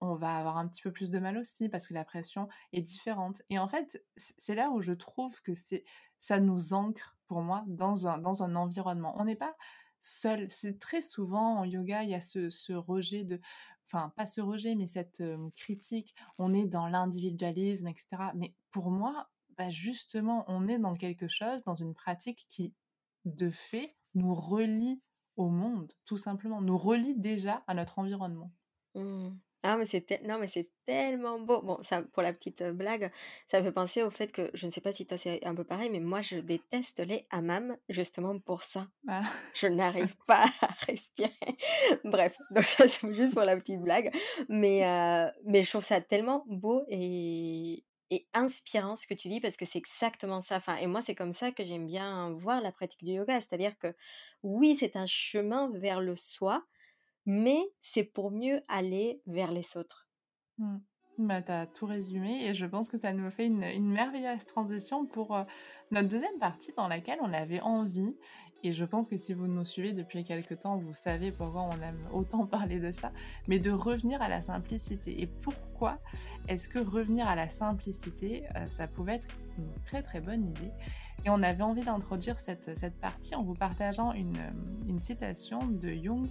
[0.00, 2.82] on va avoir un petit peu plus de mal aussi parce que la pression est
[2.82, 5.84] différente et en fait, c'est là où je trouve que c'est
[6.20, 9.14] ça nous ancre, pour moi, dans un dans un environnement.
[9.18, 9.56] On n'est pas
[10.04, 10.46] seul.
[10.50, 13.40] C'est très souvent en yoga, il y a ce ce rejet de
[13.86, 15.22] enfin, pas ce rejet, mais cette,
[15.56, 16.14] critique.
[16.38, 21.28] On est dans l'individualisme et cetera, mais pour moi, bah, justement, on est dans quelque
[21.28, 22.74] chose, dans une pratique qui,
[23.24, 25.00] de fait, nous relie
[25.36, 28.52] au monde, tout simplement, nous relie déjà à notre environnement.
[28.94, 29.30] Mmh.
[29.66, 31.62] Ah mais c'est non mais c'est tellement beau.
[31.62, 33.10] Bon ça pour la petite, blague,
[33.50, 35.54] ça me fait penser au fait que je ne sais pas si toi c'est un
[35.54, 38.84] peu pareil, mais moi je déteste les hammams justement pour ça.
[39.08, 39.22] Ah.
[39.54, 41.32] Je n'arrive pas à respirer.
[42.04, 44.14] Bref, donc ça c'est juste pour la petite blague,
[44.50, 44.82] mais
[45.46, 49.64] mais je trouve ça tellement beau et et inspirant ce que tu dis parce que
[49.64, 50.56] c'est exactement ça.
[50.56, 53.40] Enfin et moi c'est comme ça que j'aime bien voir la pratique du yoga.
[53.40, 53.94] C'est-à-dire que
[54.42, 56.62] oui, c'est un chemin vers le soi,
[57.26, 60.08] mais c'est pour mieux aller vers les autres.
[60.58, 60.76] Mmh.
[61.18, 65.06] Bah, tu as tout résumé et je pense que ça nous fait une merveilleuse transition
[65.06, 65.44] pour, heu,
[65.92, 68.16] notre 2e partie dans laquelle on avait envie
[68.64, 71.82] et je pense que si vous nous suivez depuis quelque temps, vous savez pourquoi on
[71.82, 73.12] aime autant parler de ça,
[73.46, 75.98] mais de revenir à la simplicité et pourquoi
[76.48, 80.72] est-ce que revenir à la simplicité, heu, ça pouvait être une très, très bonne idée?
[81.26, 84.36] Et on avait envie d'introduire cette cette partie en vous partageant une,
[84.88, 86.26] une citation de Jung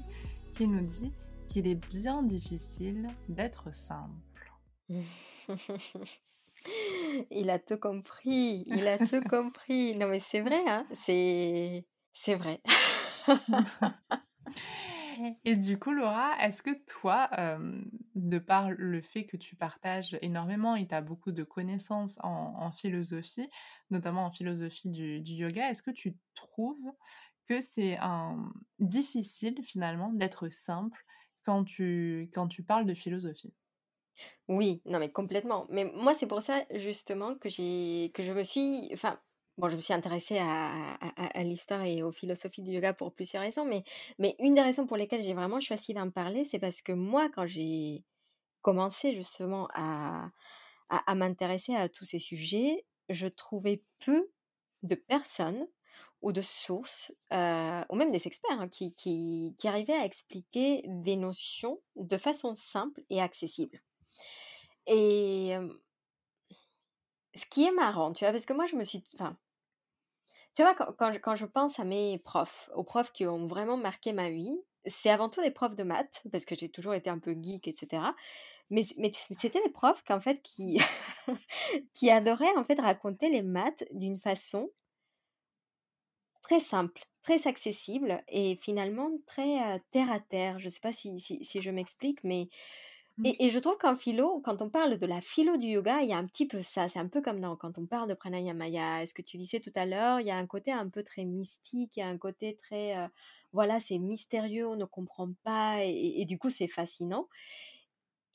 [0.53, 1.11] qui nous dit
[1.47, 4.53] qu'il est bien difficile d'être simple.
[7.31, 9.97] Il a tout compris, il a tout compris.
[9.97, 12.61] Non mais c'est vrai, hein, c'est c'est vrai.
[15.45, 20.17] Et du coup, Laura, est-ce que toi, hem, de par le fait que tu partages
[20.21, 23.49] énormément et tu as beaucoup de connaissances en en philosophie,
[23.89, 26.91] notamment en philosophie du du yoga, est-ce que tu trouves
[27.45, 27.97] que c'est
[28.79, 31.05] difficile finalement d'être simple
[31.43, 33.53] quand tu quand tu parles de philosophie?
[34.47, 35.67] Oui, non mais complètement.
[35.69, 39.19] Mais moi, c'est pour ça justement que j'ai que je me suis enfin,
[39.57, 43.41] bon, je me suis intéressée à à l'histoire et aux philosophies du yoga pour plusieurs
[43.43, 43.83] raisons, mais
[44.19, 47.29] mais une des raisons pour lesquelles j'ai vraiment choisi d'en parler, c'est parce que moi,
[47.33, 48.05] quand j'ai
[48.61, 50.31] commencé justement à
[50.89, 54.31] à m'intéresser à tous ces sujets, je trouvais peu
[54.83, 55.67] de personnes
[56.21, 60.83] ou de sources, heu, ou même des experts, hein, qui qui qui arrivaient à expliquer
[60.87, 63.81] des notions de façon simple et accessible.
[64.85, 65.57] Et
[67.35, 68.31] ce qui est marrant, tu vois?
[68.31, 69.03] Parce que moi je me suis
[70.55, 73.77] tu vois quand je quand je pense à mes profs, aux profs qui ont vraiment
[73.77, 77.09] marqué ma vie, c'est avant tout des profs de maths, parce que j'ai toujours été
[77.09, 78.15] un peu geek et cetera.
[78.71, 80.79] Mais mais c'était des profs qu'en fait qui
[81.93, 84.71] qui adoraient en fait raconter les maths d'une façon
[86.43, 90.59] très simple, très accessible et finalement très, terre à terre.
[90.59, 92.49] Je sais pas si si si je m'explique, mais
[93.17, 93.25] Mmh.
[93.25, 96.09] et et je trouve qu'en philo, quand on parle de la philo du yoga, il
[96.09, 96.89] y a un petit peu ça.
[96.89, 99.21] C'est un peu comme dans quand on parle de pranayama, il y a ce que
[99.21, 102.01] tu disais tout à l'heure, il y a un côté un peu très mystique, il
[102.01, 102.95] y a un côté très,
[103.53, 107.29] voilà, c'est mystérieux, on ne comprend pas et du coup, c'est fascinant.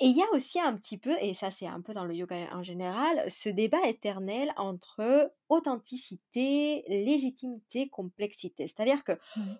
[0.00, 2.14] Et il y a aussi un petit peu, et ça c'est un peu dans le
[2.14, 8.68] yoga en général, ce débat éternel entre authenticité, légitimité, complexité.
[8.68, 9.58] C'est-à-dire que Mmh.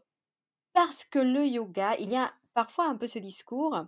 [0.72, 3.86] parce que le yoga, il y a parfois un peu ce discours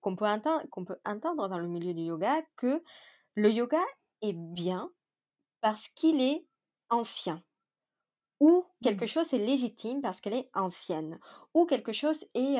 [0.00, 2.82] qu'on peut entend qu'on peut entendre dans le milieu du yoga que
[3.36, 3.80] le yoga
[4.22, 4.92] est bien
[5.60, 6.46] parce qu'il est
[6.90, 7.42] ancien
[8.40, 9.08] ou quelque Mmh.
[9.08, 11.20] chose est légitime parce qu'elle est ancienne
[11.54, 12.58] ou quelque chose est,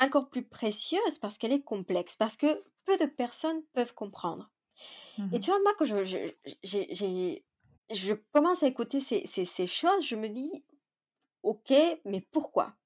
[0.00, 4.50] encore plus précieuse parce qu'elle est complexe, parce que peu de personnes peuvent comprendre.
[5.18, 5.86] Mmh Et tu vois, moi, quand
[7.90, 10.64] je commence à écouter ces ces ces choses, je me dis:
[11.42, 11.72] «OK,
[12.04, 12.76] mais pourquoi?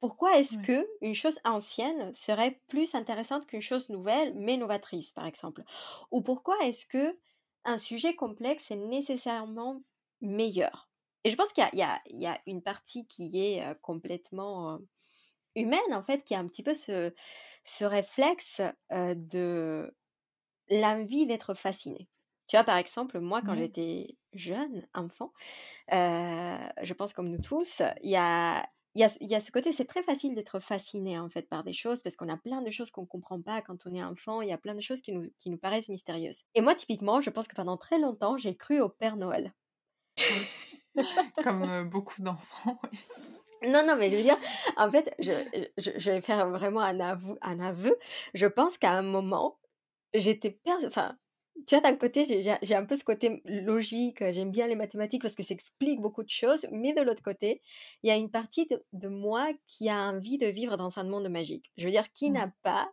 [0.00, 0.70] Pourquoi est-ce Ouais.
[1.00, 5.64] qu'une chose ancienne serait plus intéressante qu'une chose nouvelle, mais novatrice, par exemple?
[6.12, 9.82] Ou pourquoi est-ce qu'un sujet complexe est nécessairement
[10.20, 10.90] meilleur?»
[11.24, 14.80] et je pense qu'il y a y y une partie qui est, complètement,
[15.56, 17.12] humaine, en fait, qui a un petit peu ce
[17.64, 18.60] ce réflexe,
[18.92, 19.94] de
[20.70, 22.08] l'envie d'être fasciné.
[22.48, 23.56] Tu vois, par exemple, moi, quand Ouais.
[23.56, 25.32] j'étais jeune, enfant,
[25.90, 29.86] je pense comme nous tous, il y a y a y a ce côté, c'est
[29.86, 32.90] très facile d'être fasciné, en fait, par des choses parce qu'on a plein de choses
[32.90, 34.42] qu'on comprend pas quand on est enfant.
[34.42, 37.20] Il y a plein de choses qui nous qui nous paraissent mystérieuses et moi, typiquement,
[37.22, 39.54] je pense que pendant très longtemps, j'ai cru au Père Noël.
[41.40, 42.98] Comme, beaucoup d'enfants, oui.
[43.66, 44.38] Non, non, mais je veux dire,
[44.76, 45.32] en fait, je
[45.78, 47.98] je je vais faire vraiment un avou un aveu.
[48.34, 49.58] Je pense qu'à un moment,
[50.14, 51.18] j'étais enfin,
[51.66, 55.34] tu vois, d'un côté, j'ai un peu ce côté logique, j'aime bien les mathématiques parce
[55.36, 57.62] que ça explique beaucoup de choses, mais de l'autre côté,
[58.04, 61.04] il y a une partie de de moi qui a envie de vivre dans un
[61.04, 61.72] monde magique.
[61.76, 62.32] Je veux dire, qui Mmh.
[62.32, 62.86] n'a pas,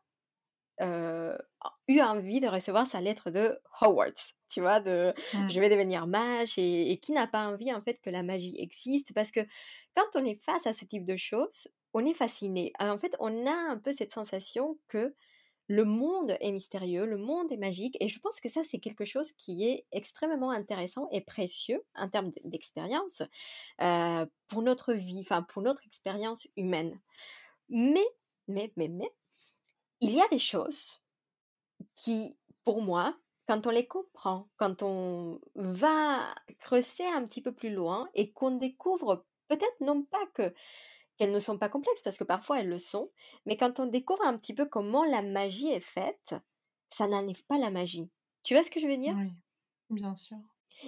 [0.82, 4.34] eu envie de recevoir sa lettre de Hogwarts?
[4.50, 4.80] Tu vois?
[4.80, 5.14] De
[5.48, 8.56] je vais devenir mage et et qui n'a pas envie, en fait, que la magie
[8.60, 9.14] existe?
[9.14, 9.42] Parce que
[9.96, 12.74] quand on est face à ce type de choses, on est fasciné.
[12.80, 15.16] En fait, on a un peu cette sensation que
[15.68, 19.06] le monde est mystérieux, le monde est magique et je pense que ça, c'est quelque
[19.06, 23.24] chose qui est extrêmement intéressant et précieux en termes d'expérience,
[24.48, 27.00] pour notre vie, enfin pour notre expérience humaine.
[27.70, 28.06] Mais,
[28.48, 29.10] mais, mais, mais,
[30.06, 31.02] il y a des choses
[31.96, 37.74] qui, pour moi, quand on les comprend, quand on va creuser un petit peu plus
[37.74, 40.54] loin et qu'on découvre peut-être non pas que
[41.18, 43.12] qu'elles ne sont pas complexes parce que parfois elles le sont,
[43.46, 46.36] mais quand on découvre un petit peu comment la magie est faite,
[46.92, 48.12] ça n'enlève pas la magie.
[48.44, 49.16] Tu vois ce que je veux dire?
[49.16, 49.32] Oui,
[49.90, 50.38] bien sûr.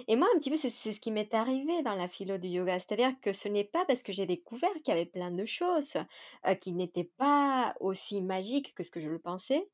[0.08, 2.78] Et moi, un petit peu, c'est ce qui m'est arrivé dans la philo du yoga.
[2.78, 5.96] C'est-à-dire que ce n'est pas parce que j'ai découvert qu'il y avait plein de choses,
[6.46, 9.68] heu, qui n'étaient pas aussi magiques que ce que je le pensais,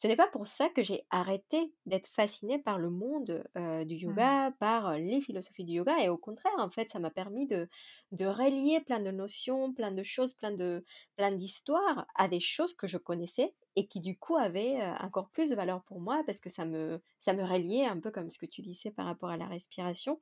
[0.00, 3.44] ce n'est pas pour ça que j'ai arrêté d'être fascinée par le monde,
[3.84, 4.28] du Mmh.
[4.36, 7.68] yoga, par, les philosophies du yoga et au contraire, en fait, ça m'a permis de
[8.12, 10.84] de relier plein de notions, plein de choses, plein de
[11.16, 15.50] plein d'histoires à des choses que je connaissais et qui, du coup, avaient, encore plus
[15.50, 18.38] de valeur pour moi parce que ça me ça me reliait un peu comme ce
[18.38, 20.20] que tu disais par rapport à la respiration,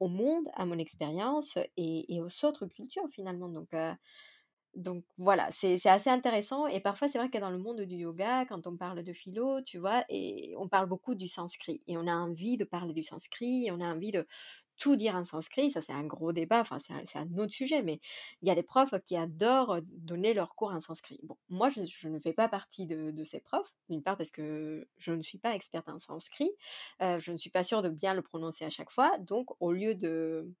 [0.00, 3.68] au monde, à mon expérience et et aux autres cultures finalement donc
[4.78, 8.46] donc voilà, c'est assez intéressant et parfois c'est vrai que dans le monde du yoga,
[8.46, 10.04] quand on parle de philo, tu vois?
[10.08, 13.80] Et on parle beaucoup du sanskrit et on a envie de parler du sanskrit on
[13.80, 14.26] a envie de
[14.78, 15.70] tout dire en sanskrit.
[15.72, 18.00] Ça, c'est un gros débat, enfin c'est un autre sujet, mais
[18.42, 21.20] il y a des profs qui adorent, donner leurs cours en sanskrit.
[21.24, 25.12] Bon, moi je ne fais pas partie de ces profs, d'une part parce que je
[25.12, 26.50] ne suis pas experte en sanskrit,
[27.02, 29.72] heu, je ne suis pas sûre de bien le prononcer à chaque fois, donc au
[29.72, 30.52] lieu de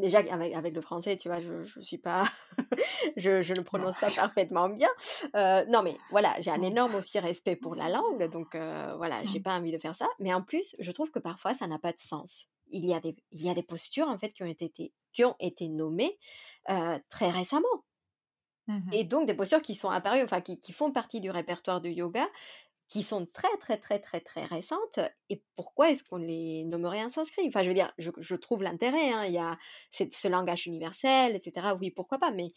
[0.00, 2.24] déjà avec le français, tu vois, je je suis pas
[3.16, 3.86] je je ne Non.
[3.86, 4.88] prononce pas parfaitement bien,
[5.36, 6.62] heu, non mais voilà, j'ai un Mmh.
[6.62, 9.42] énorme aussi respect pour la langue, donc heu, voilà, j'ai Mmh.
[9.42, 11.92] pas envie de faire ça, mais en plus, je trouve que parfois ça n'a pas
[11.92, 12.48] de sens.
[12.70, 14.72] Il y a des il y a des postures en fait qui ont été
[15.12, 16.18] qui ont été nommées,
[16.70, 17.84] heu, très récemment
[18.66, 18.92] Mmh mh.
[18.92, 21.90] et donc des postures qui sont apparues, enfin qui qui font partie du répertoire du
[21.90, 22.26] yoga,
[22.90, 25.00] qui sont très, très, très, très, très récentes
[25.30, 27.48] et pourquoi est-ce qu'on les nommerait en sanskrit?
[27.48, 29.58] Enfin, je veux dire, je trouve l'intérêt, hein, il y a
[29.92, 32.52] ce langage universel et cetera, oui, pourquoi pas, mais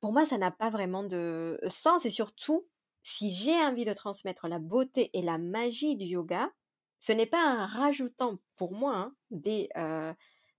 [0.00, 2.68] pour moi, ça n'a pas vraiment de sens et surtout,
[3.02, 6.50] si j'ai envie de transmettre la beauté et la magie du yoga,
[6.98, 10.14] ce n'est pas en rajoutant pour moi, hein, des, heu,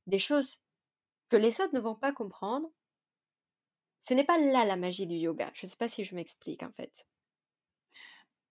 [0.08, 0.60] des choses
[1.30, 2.70] que les autres ne vont pas comprendre.
[4.00, 5.52] Ce n'est pas là la magie du yoga.
[5.56, 7.06] Je sais pas si je m'explique en fait.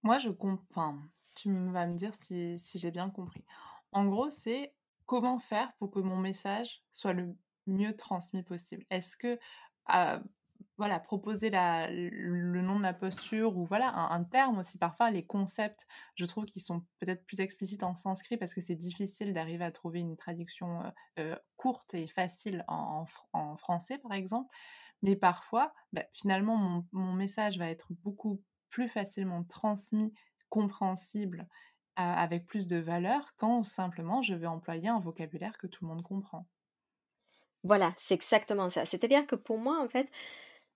[0.03, 3.45] Moi, je com enfin, tu vas me dire si si j'ai bien compris.
[3.93, 4.75] En gros, c'est
[5.07, 7.37] comment faire pour que mon message soit le
[7.67, 8.85] mieux transmis possible?
[8.91, 9.39] Est-ce que,
[9.95, 10.23] heu,
[10.79, 15.25] voilà, proposer la le nom de la posture ou voilà, un terme aussi, parfois les
[15.27, 15.87] concepts,
[16.17, 19.71] je trouve qu'ils sont peut-être plus explicites en sanskrit parce que c'est difficile d'arriver à
[19.73, 20.83] trouver une traduction,
[21.57, 24.55] courte et facile en en français, par exemple.
[25.03, 30.15] Mais parfois, bah, finalement, mon mon message va être beaucoup plus facilement transmis,
[30.51, 31.49] compréhensible,
[31.97, 36.03] avec plus de valeur quand simplement je vais employer un vocabulaire que tout le monde
[36.05, 36.49] comprend.
[37.65, 38.87] Voilà, c'est exactement ça.
[38.87, 40.09] C'est-à-dire que pour moi, en fait,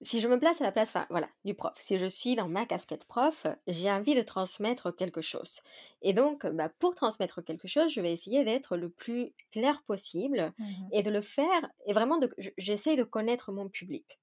[0.03, 2.49] si je me place à la place, enfin voilà, du prof, si je suis dans
[2.49, 5.61] ma casquette prof, j'ai envie de transmettre quelque chose.
[6.03, 10.55] Et donc, bah, pour transmettre quelque chose, je vais essayer d'être le plus clair possible
[10.59, 10.93] Mmh mh.
[10.93, 14.21] et de le faire et vraiment de j j'essaie de connaître mon public.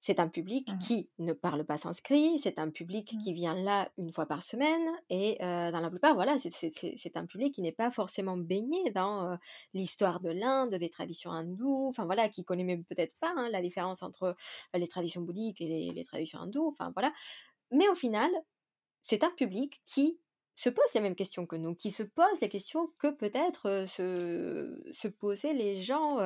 [0.00, 0.88] C'est un public Mmh mh.
[0.88, 3.18] qui ne parle pas sanskrit, c'est un public Mmh.
[3.18, 7.54] qui vient là une fois par semaine et dans la plupart, voilà, c'est un public
[7.54, 9.38] qui n'est pas forcément baigné dans,
[9.74, 13.60] l'histoire de l'Inde, des traditions hindoues, enfin voilà, qui connaît même peut-être pas, hein, la
[13.60, 14.36] différence entre,
[14.74, 17.12] les traditions bouddhiques et les les traditions hindoues, enfin voilà.
[17.72, 18.30] Mais au final,
[19.02, 20.20] c'est un public qui
[20.58, 24.82] se posent les mêmes questions que nous, qui se posent les questions que peut-être se,
[24.90, 26.16] se posaient les gens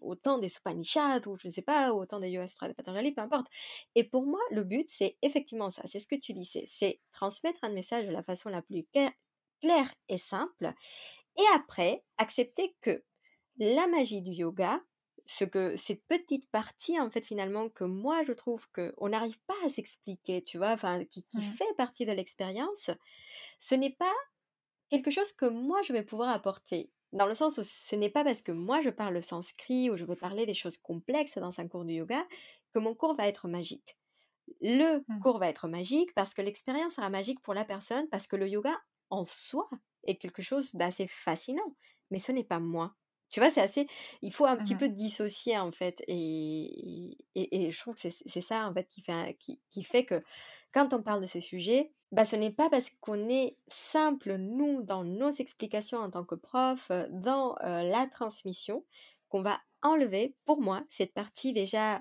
[0.00, 2.74] au, temps des Upanishads ou je ne sais pas, au temps des Yoga Sutras de
[2.74, 3.48] Patanjali, peu importe.
[3.96, 7.58] Et pour moi, le but, c'est effectivement ça, c'est ce que tu dis, c'est transmettre
[7.62, 8.84] un message de la façon la plus
[9.60, 10.72] claire et simple,
[11.36, 13.02] et après, accepter que
[13.58, 14.80] la magie du yoga,
[15.26, 19.38] ce que cette petite partie en fait finalement que moi je trouve que on n'arrive
[19.46, 21.40] pas à s'expliquer, tu vois, enfin qui, mmh.
[21.40, 22.90] fait partie de l'expérience,
[23.58, 24.14] ce n'est pas
[24.88, 26.90] quelque chose que moi je vais pouvoir apporter.
[27.12, 29.96] Dans le sens où ce n'est pas parce que moi je parle le sanskrit ou
[29.96, 32.24] je veux parler des choses complexes dans un cours de yoga
[32.72, 33.98] que mon cours va être magique.
[34.60, 35.18] Le mmh.
[35.20, 38.48] cours va être magique parce que l'expérience sera magique pour la personne, parce que le
[38.48, 38.76] yoga
[39.10, 39.68] en soi
[40.04, 41.74] est quelque chose d'assez fascinant,
[42.10, 42.94] mais ce n'est pas moi.
[43.28, 43.88] Tu vois, c'est assez.
[44.22, 46.02] Il faut un petit Mmh peu dissocier, en fait.
[46.06, 50.22] Et, et, je trouve que c'est ça, en fait, qui fait, qui, qui, fait que
[50.72, 54.82] quand on parle de ces sujets, bah, ce n'est pas parce qu'on est simple, nous,
[54.82, 58.84] dans nos explications en tant que prof, dans la transmission,
[59.28, 62.00] qu'on va enlever, pour moi, cette partie déjà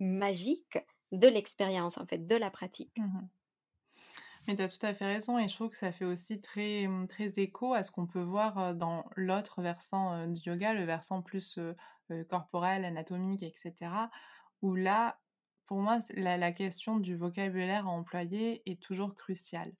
[0.00, 0.78] magique
[1.12, 2.96] de l'expérience, en fait, de la pratique.
[2.96, 3.20] Mmh
[4.46, 6.86] mais tu as tout à fait raison et je trouve que ça fait aussi très,
[6.86, 11.22] mmh, très écho à ce qu'on peut voir dans l'autre versant du yoga, le versant
[11.22, 11.58] plus
[12.28, 13.74] corporel, anatomique, etc.
[14.62, 15.18] Où là,
[15.66, 19.72] pour moi, la, question du vocabulaire à employer est toujours cruciale.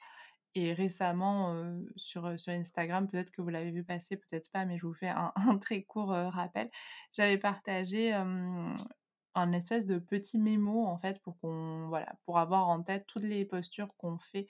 [0.55, 1.55] Et récemment,
[1.97, 5.09] sur, sur Instagram, peut-être que vous l'avez vu passer, peut-être pas, mais je vous fais
[5.09, 6.71] un, très court rappel.
[7.13, 8.13] J'avais partagé
[9.35, 13.25] un espèce de petit mémo en fait pour qu'on voilà pour avoir en tête toutes
[13.25, 14.47] les postures qu'on fait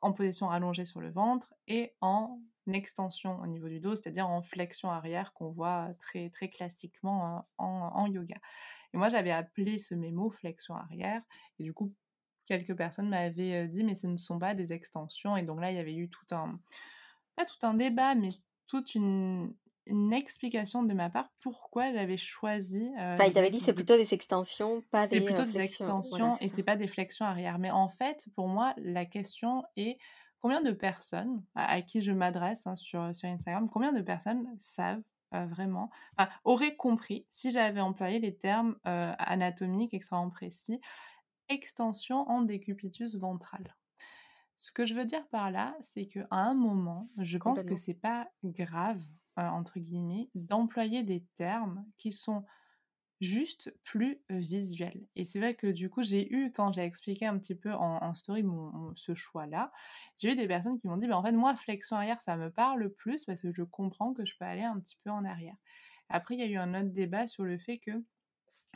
[0.00, 2.40] en position allongée sur le ventre et en
[2.72, 7.66] extension au niveau du dos, c'est-à-dire en flexion arrière qu'on voit très très classiquement en,
[7.66, 8.36] en, yoga.
[8.92, 11.22] Et moi j'avais appelé ce mémo flexion arrière
[11.58, 11.94] et du coup
[12.46, 15.76] quelques personnes m'avaient dit mais ce ne sont pas des extensions et donc là il
[15.76, 16.58] y avait eu tout un
[17.36, 18.30] pas tout un débat mais
[18.66, 19.54] toute une,
[19.86, 22.92] une explication de ma part pourquoi j'avais choisi.
[22.98, 25.16] Euh, enfin, ils t'avaient dit c'est plutôt des extensions, pas des.
[25.16, 27.58] C'est plutôt des extensions et c'est pas des flexions arrière.
[27.58, 29.98] Mais en fait, pour moi, la question est
[30.40, 35.02] combien de personnes à, qui je m'adresse hein, sur, sur Instagram, combien de personnes savent
[35.32, 40.80] vraiment, enfin, auraient compris si j'avais employé les termes anatomiques extrêmement précis,
[41.48, 43.76] extension en décubitus ventral.
[44.56, 47.94] Ce que je veux dire par là, c'est qu'à un moment, je pense que c'est
[47.94, 49.02] pas grave
[49.36, 52.44] entre guillemets, d'employer des termes qui sont
[53.20, 55.06] juste plus visuels.
[55.14, 58.14] Et c'est vrai que du coup, j'ai eu, quand j'ai expliqué un petit peu en,
[58.14, 59.72] story mon, ce choix-là,
[60.18, 62.50] j'ai eu des personnes qui m'ont dit, bah, en fait, moi, flexion arrière, ça me
[62.50, 65.56] parle plus parce que je comprends que je peux aller un petit peu en arrière.
[66.08, 68.04] Après, il y a eu un autre débat sur le fait que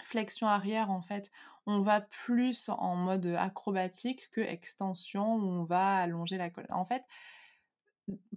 [0.03, 1.31] flexion arrière, en fait,
[1.67, 6.73] on va plus en mode acrobatique que extension où on va allonger la colonne.
[6.73, 7.05] En fait,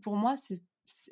[0.02, 0.60] pour moi, c'est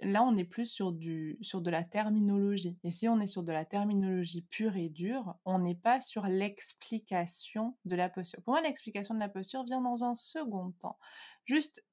[0.01, 2.77] là, on est plus sur, du, sur de la terminologie.
[2.83, 6.25] Et si on est sur de la terminologie pure et dure, on n'est pas sur
[6.25, 8.41] l'explication de la posture.
[8.43, 10.97] Pour moi, l'explication de la posture vient dans un second temps.
[11.45, 11.83] Juste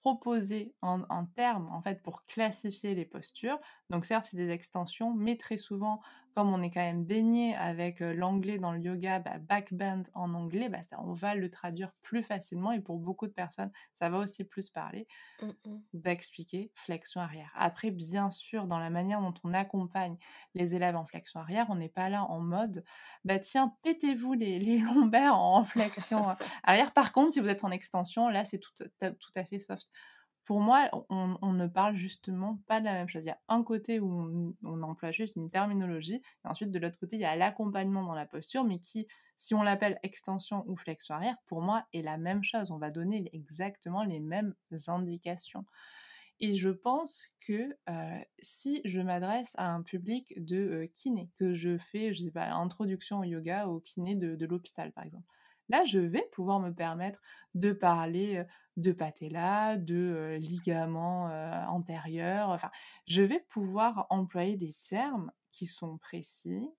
[0.00, 3.58] proposer en, termes en fait pour classifier les postures.
[3.90, 6.00] Donc certes c'est des extensions, mais très souvent
[6.34, 10.68] comme on est quand même baigné avec l'anglais dans le yoga, bah, backbend en anglais,
[10.68, 14.18] bah, ça, on va le traduire plus facilement et pour beaucoup de personnes ça va
[14.18, 15.06] aussi plus parler
[15.40, 17.50] mmh d'expliquer flexion arrière.
[17.56, 20.16] Après bien sûr dans la manière dont on accompagne
[20.54, 22.84] les élèves en flexion arrière, on n'est pas là en mode
[23.24, 26.24] bah tiens pétez-vous les, les lombaires en flexion
[26.62, 26.92] arrière.
[26.92, 29.88] Par contre si vous êtes en extension là c'est tout, tout à fait soft
[30.44, 33.24] pour moi, on, ne parle justement pas de la même chose.
[33.24, 36.98] Il y a un côté où on, emploie juste une terminologie, et ensuite de l'autre
[36.98, 40.76] côté, il y a l'accompagnement dans la posture, mais qui, si on l'appelle extension ou
[40.76, 42.70] flexion arrière, pour moi est la même chose.
[42.70, 44.54] On va donner exactement les mêmes
[44.88, 45.64] indications.
[46.42, 51.54] Et je pense que euh, si je m'adresse à un public de euh, kiné, que
[51.54, 55.28] je fais, je sais pas, introduction au yoga au kiné de l'hôpital par exemple,
[55.70, 57.20] Là, je vais pouvoir me permettre
[57.54, 58.42] de parler
[58.80, 61.26] de patella, de ligaments
[61.68, 62.50] antérieurs.
[62.50, 62.70] Enfin,
[63.06, 66.70] je vais pouvoir employer des termes qui sont précis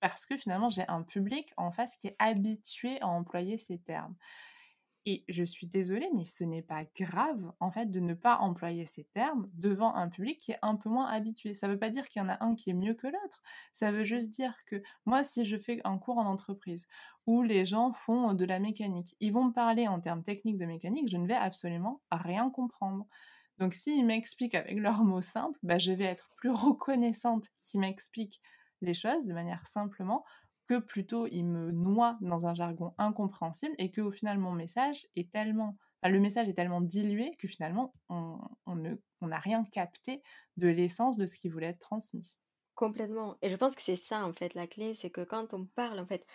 [0.00, 4.14] parce que finalement, j'ai un public en face qui est habitué à employer ces termes.
[5.06, 8.86] Et je suis désolée, mais ce n'est pas grave, en fait, de ne pas employer
[8.86, 11.52] ces termes devant un public qui est un peu moins habitué.
[11.52, 13.42] Ça ne veut pas dire qu'il y en a un qui est mieux que l'autre.
[13.74, 16.86] Ça veut juste dire que moi, si je fais un cours en entreprise
[17.26, 20.66] où les gens font de la mécanique, ils vont me parler en termes techniques de
[20.66, 23.06] mécanique, je ne vais absolument rien comprendre.
[23.58, 28.40] Donc, s'ils m'expliquent avec leurs mots simples, bah, je vais être plus reconnaissante qu'ils m'expliquent
[28.80, 30.24] les choses de manière simplement
[30.66, 35.06] que plutôt il me noie dans un jargon incompréhensible et que au final mon message
[35.16, 35.76] est tellement
[36.08, 38.38] le message est tellement dilué que finalement, on
[39.22, 40.22] n'a rien capté
[40.56, 42.38] de l'essence de ce qui voulait être transmis.
[42.74, 43.36] Complètement.
[43.40, 45.98] Et je pense que c'est ça, en fait, la clé, c'est que quand on parle,
[45.98, 46.26] en fait,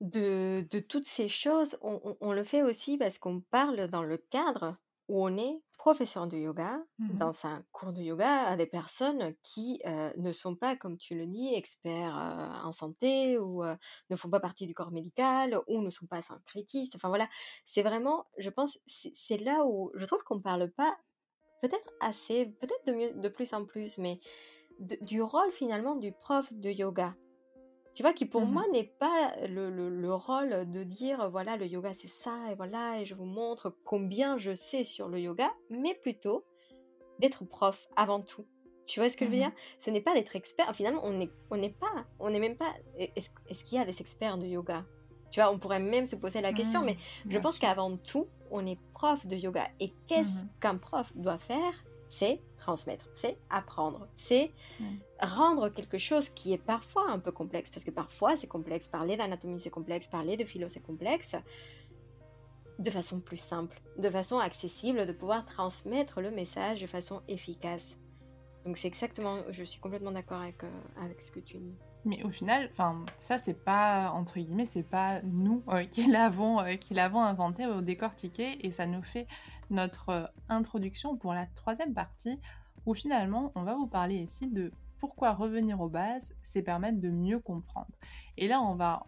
[0.00, 4.76] de, toutes ces choses, on le fait aussi parce qu'on parle dans le cadre
[5.10, 9.34] où on est professeur de yoga, Mmh dans un cours de yoga, à des personnes
[9.42, 13.74] qui euh, ne sont pas, comme tu le dis, experts euh, en santé ou euh,
[14.10, 16.94] ne font pas partie du corps médical ou ne sont pas syncrétistes.
[16.96, 17.28] Enfin voilà,
[17.64, 20.96] c'est vraiment, je pense, c'est là où je trouve qu'on parle pas
[21.62, 24.20] peut-être assez, peut-être de mieux, de plus en plus, mais
[24.80, 27.14] de- du rôle finalement du prof de yoga.
[28.00, 31.58] Tu vois, qui pour moi Mmh n'est pas le, le- le rôle de dire voilà,
[31.58, 35.20] le yoga c'est ça, et voilà, et je vous montre combien je sais sur le
[35.20, 36.46] yoga, mais plutôt
[37.18, 38.46] d'être prof avant tout.
[38.86, 39.50] Tu vois ce que je veux dire?
[39.50, 40.74] Mmh Ce n'est pas d'être expert.
[40.74, 42.72] Finalement, on n'est on n'est pas, on n'est même pas.
[42.96, 44.86] Est-ce est-ce qu'il y a des experts de yoga?
[45.30, 46.96] Tu vois, on pourrait même se poser la question, mais Mmh.
[47.24, 49.68] je Bien pense qu'avant tout, on est prof de yoga.
[49.78, 51.74] Et qu'est-ce qu'un prof doit faire
[52.10, 54.50] C'est transmettre, c'est apprendre, c'est
[55.22, 59.16] rendre quelque chose qui est parfois un peu complexe, parce que parfois c'est complexe, parler
[59.16, 61.36] d'anatomie c'est complexe, parler de philo c'est complexe,
[62.80, 67.96] de façon plus simple, de façon accessible, de pouvoir transmettre le message de façon efficace.
[68.66, 71.74] Donc c'est exactement, je suis complètement d'accord avec, euh, avec ce que tu dis.
[72.04, 76.60] Mais au final, enfin, ça c'est pas entre guillemets, c'est pas nous euh, qui l'avons
[76.60, 79.28] euh, qui l'avons inventé ou décortiqué, et ça nous fait
[79.70, 82.38] notre euh, introduction pour la troisième partie,
[82.86, 87.08] où finalement on va vous parler ici de pourquoi revenir aux bases, c'est permettre de
[87.08, 87.90] mieux comprendre.
[88.36, 89.04] Et là, on va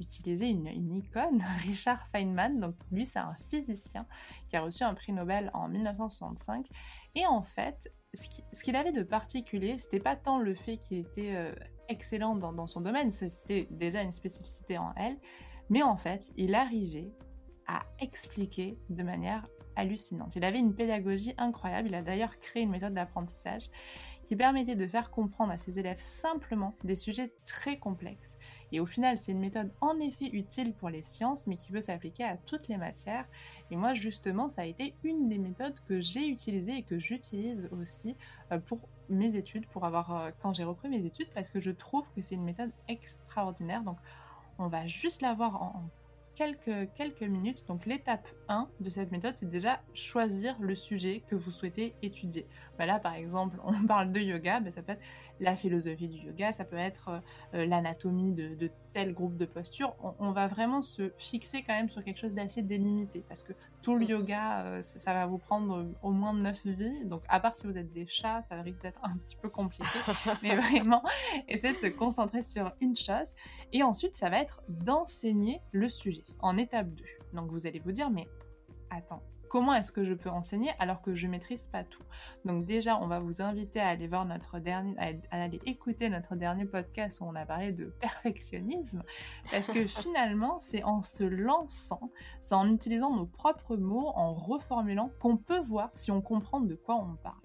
[0.00, 2.60] utiliser une, icône, Richard Feynman.
[2.60, 4.06] Donc lui, c'est un physicien
[4.48, 6.66] qui a reçu un prix Nobel en 1965.
[7.14, 10.78] Et en fait, ce qui- ce qu'il avait de particulier, c'était pas tant le fait
[10.78, 11.54] qu'il était euh,
[11.88, 15.18] excellent dans, son domaine, c'était déjà une spécificité en elle,
[15.70, 17.12] mais en fait, il arrivait
[17.66, 19.46] à expliquer de manière
[19.78, 20.36] hallucinante.
[20.36, 23.70] Il avait une pédagogie incroyable, il a d'ailleurs créé une méthode d'apprentissage
[24.26, 28.36] qui permettait de faire comprendre à ses élèves simplement des sujets très complexes.
[28.72, 31.80] Et au final, c'est une méthode en effet utile pour les sciences, mais qui peut
[31.80, 33.24] s'appliquer à toutes les matières.
[33.70, 37.70] Et moi, justement, ça a été une des méthodes que j'ai utilisées et que j'utilise
[37.72, 38.16] aussi
[38.52, 41.70] euh, pour mes études, pour avoir euh, quand j'ai repris mes études, parce que je
[41.70, 43.82] trouve que c'est une méthode extraordinaire.
[43.82, 43.96] Donc,
[44.58, 45.90] on va juste la voir en, en
[46.38, 47.66] quelques, quelques minutes.
[47.66, 52.46] Donc, l'étape 1 de cette méthode, c'est déjà choisir le sujet que vous souhaitez étudier.
[52.78, 55.02] Bah là, par exemple, on parle de yoga, bah, ça peut être
[55.40, 57.18] la philosophie du yoga, ça peut être euh,
[57.54, 59.94] euh, l'anatomie de, de tel groupe de postures.
[60.02, 63.52] On, on va vraiment se fixer quand même sur quelque chose d'assez délimité parce que
[63.82, 64.10] tout le Mhm.
[64.10, 67.04] yoga, euh, ça, ça va vous prendre au moins 9 vies.
[67.04, 69.84] Donc, à part si vous êtes des chats, ça risque d'être un petit peu compliqué.
[70.42, 71.02] Mais vraiment,
[71.48, 73.32] essayez de se concentrer sur une chose.
[73.72, 77.04] Et ensuite, ça va être d'enseigner le sujet en étape 2.
[77.34, 78.26] Donc, vous allez vous dire, mais
[78.90, 82.02] attends, comment est-ce que je peux enseigner alors que je maîtrise pas tout
[82.44, 86.08] Donc déjà, on va vous inviter à aller voir notre dernier, à, à aller écouter
[86.08, 89.02] notre dernier podcast où on a parlé de perfectionnisme,
[89.50, 95.10] parce que finalement, c'est en se lançant, c'est en utilisant nos propres mots, en reformulant,
[95.20, 97.36] qu'on peut voir si on comprend de quoi on parle.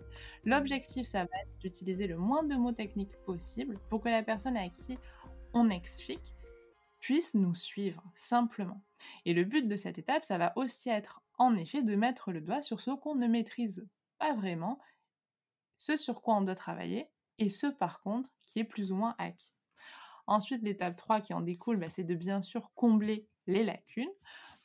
[0.46, 4.58] L'objectif, ça va être d'utiliser le moins de mots techniques possible pour que la personne
[4.58, 4.98] à qui
[5.54, 6.36] on explique
[7.04, 8.82] puisse nous suivre simplement.
[9.26, 12.40] Et le but de cette étape, ça va aussi être en effet de mettre le
[12.40, 13.86] doigt sur ce qu'on ne maîtrise
[14.20, 14.80] pas vraiment,
[15.76, 19.16] ce sur quoi on doit travailler, et ce par contre qui est plus ou moins
[19.18, 19.54] acquis.
[20.28, 24.08] Ensuite, l'étape 3 qui en découle, bah, c'est de bien sûr combler les lacunes.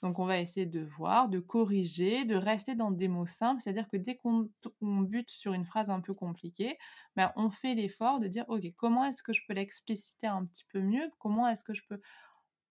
[0.02, 3.88] Donc on va essayer de voir, de corriger, de rester dans des mots simples, c'est-à-dire
[3.88, 4.48] que dès qu'on
[4.80, 6.78] on bute sur une phrase un peu compliquée,
[7.16, 10.64] bah, on fait l'effort de dire, ok, comment est-ce que je peux l'expliciter un petit
[10.72, 11.10] peu mieux?
[11.18, 12.00] Comment est-ce que je peux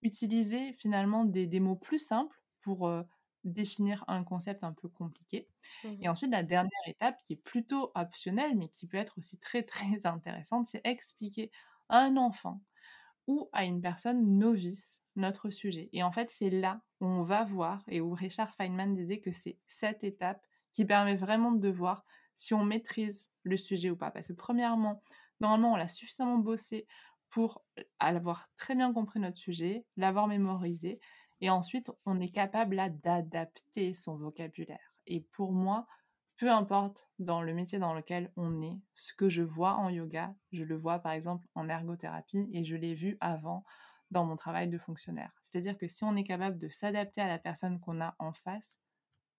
[0.02, 3.04] utiliser finalement des, des mots plus simples pour euh,
[3.44, 5.50] définir un concept un peu compliqué.
[5.84, 6.02] Mhm.
[6.02, 9.64] Et ensuite, la dernière étape qui est plutôt optionnelle, mais qui peut être aussi très
[9.66, 11.52] très intéressante, c'est expliquer
[11.90, 12.62] à un enfant
[13.28, 15.90] ou à une personne novice notre sujet.
[15.94, 19.32] Et en fait, c'est là où on va voir, et où Richard Feynman disait que
[19.32, 24.12] c'est cette étape qui permet vraiment de voir si on maîtrise le sujet ou pas.
[24.12, 25.02] Parce que premièrement,
[25.40, 26.88] normalement, on l'a suffisamment bossé
[27.30, 27.64] pour
[28.00, 31.00] avoir très bien compris notre sujet, l'avoir mémorisé,
[31.42, 34.96] et ensuite, on est capable d'adapter son vocabulaire.
[35.06, 35.88] Et pour moi,
[36.38, 40.36] peu importe dans le métier dans lequel on est, ce que je vois en yoga,
[40.52, 43.64] je le vois par exemple en ergothérapie et je l'ai vu avant
[44.12, 45.34] dans mon travail de fonctionnaire.
[45.44, 48.78] C'est-à-dire que si on est capable de s'adapter à la personne qu'on a en face,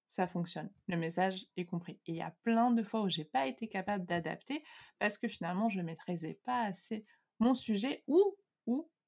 [0.09, 0.70] ça fonctionne.
[0.89, 2.01] Le message est compris.
[2.07, 4.64] Et il y a plein de fois où j'ai pas été capable d'adapter
[4.99, 7.05] parce que finalement je maîtrisais pas assez
[7.39, 8.36] mon sujet ou,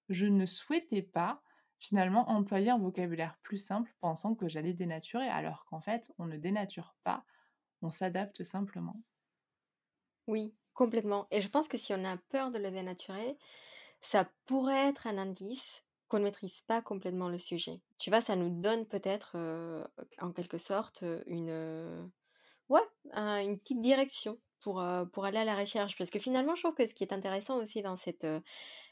[0.08, 1.42] je ne souhaitais pas
[1.78, 6.36] finalement employer un vocabulaire plus simple pensant que j'allais dénaturer, alors qu'en fait, on ne
[6.36, 7.24] dénature pas,
[7.80, 9.00] on s'adapte simplement.
[10.26, 11.26] Oui, complètement.
[11.30, 13.38] Et je pense que si on a peur de le dénaturer,
[14.00, 17.80] ça pourrait être un indice qu'on ne maîtrise pas complètement le sujet.
[17.98, 19.84] Tu vois, ça nous donne peut-être, euh,
[20.18, 22.10] en quelque sorte, une,
[23.14, 25.96] une petite direction pour, pour aller à la recherche.
[25.96, 28.26] Parce que finalement, je trouve que ce qui est intéressant aussi dans cette,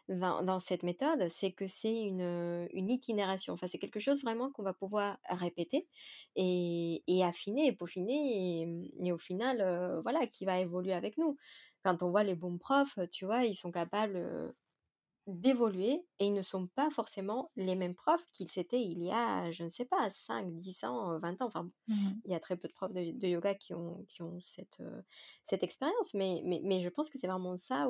[0.08, 3.54] dans, cette méthode, c'est que c'est une, une itinération.
[3.54, 5.86] Enfin, c'est quelque chose vraiment qu'on va pouvoir répéter
[6.36, 8.66] et, et affiner et peaufiner
[9.02, 11.36] et, au final, voilà, qui va évoluer avec nous.
[11.84, 14.54] Quand on voit les bons profs, tu vois, ils sont capables
[15.28, 19.50] d'évoluer et ils ne sont pas forcément les mêmes profs qu'ils étaient il y a,
[19.52, 21.46] je ne sais pas, 5, 10 ans, 20 ans.
[21.46, 24.40] Enfin, mmh il y a très peu de profs de, yoga qui ont, qui ont
[24.40, 24.82] cette,
[25.44, 27.88] cette expérience, mais, mais, mais, je pense que c'est vraiment ça,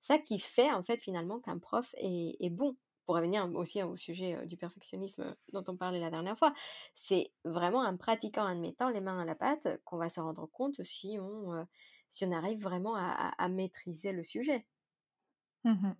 [0.00, 2.76] ça qui fait en fait finalement qu'un prof est, est, bon.
[3.06, 6.54] Pour revenir aussi au sujet du perfectionnisme dont on parlait la dernière fois,
[6.94, 10.46] c'est vraiment en pratiquant, en mettant les mains à la pâte qu'on va se rendre
[10.46, 11.66] compte si on,
[12.08, 14.64] si on arrive vraiment à, à, maîtriser le sujet.
[15.64, 15.92] Mmh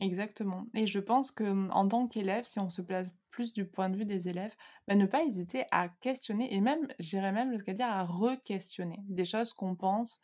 [0.00, 0.66] Exactement.
[0.74, 3.88] Et je pense que mmh, en tant qu'élève, si on se place plus du point
[3.88, 4.54] de vue des élèves,
[4.88, 9.24] bah, ne pas hésiter à questionner et même, j'irais même jusqu'à dire à re-questionner des
[9.24, 10.20] choses qu'on pense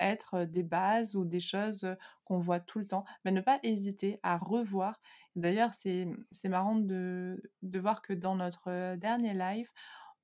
[0.00, 3.04] être des bases ou des choses qu'on voit tout le temps.
[3.24, 5.00] Mais bah, ne pas hésiter à revoir.
[5.34, 9.68] D'ailleurs, c'est mmh, marrant de, de voir que dans notre dernier live,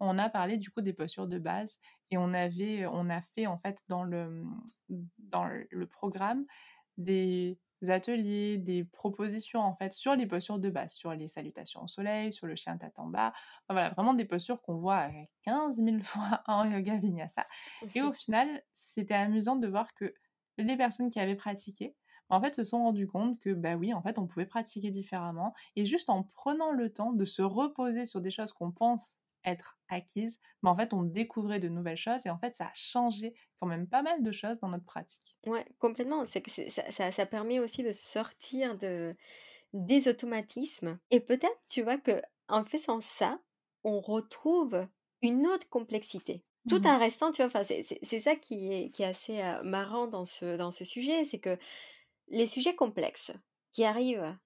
[0.00, 1.78] on a parlé du coup des postures de base
[2.10, 4.62] et on avait, on a fait en fait dans le, mmh,
[5.18, 6.44] dans le programme
[6.98, 7.58] des
[7.90, 12.32] ateliers, des propositions en fait sur les postures de base, sur les salutations au soleil,
[12.32, 13.32] sur le chien tête en bas.
[13.68, 15.08] voilà, vraiment des postures qu'on voit
[15.42, 17.46] 15 000 fois en yoga vinyasa.
[17.94, 20.14] Et au final, c'était amusant de voir que
[20.58, 21.96] les personnes qui avaient pratiqué,
[22.28, 25.54] en fait, se sont rendues compte que, bah oui, en fait, on pouvait pratiquer différemment.
[25.76, 29.78] Et juste en prenant le temps de se reposer sur des choses qu'on pense être
[29.88, 33.34] acquises, mais en fait, on découvrait de nouvelles choses et en fait, ça a changé
[33.60, 35.36] quand même pas mal de choses dans notre pratique.
[35.46, 36.26] Ouais, complètement.
[36.26, 39.14] C'est que ça, ça, permet aussi de sortir de,
[39.72, 43.40] des automatismes et peut-être, tu vois, que en faisant ça,
[43.84, 44.86] on retrouve
[45.22, 46.44] une autre complexité.
[46.68, 50.06] Tout mmh en restant, tu vois, enfin, c'est ça qui est, qui est assez marrant
[50.06, 51.58] dans ce, dans ce sujet, c'est que
[52.28, 53.32] les sujets complexes
[53.72, 54.36] qui arrivent,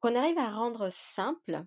[0.00, 1.64] qu'on arrive à rendre simples,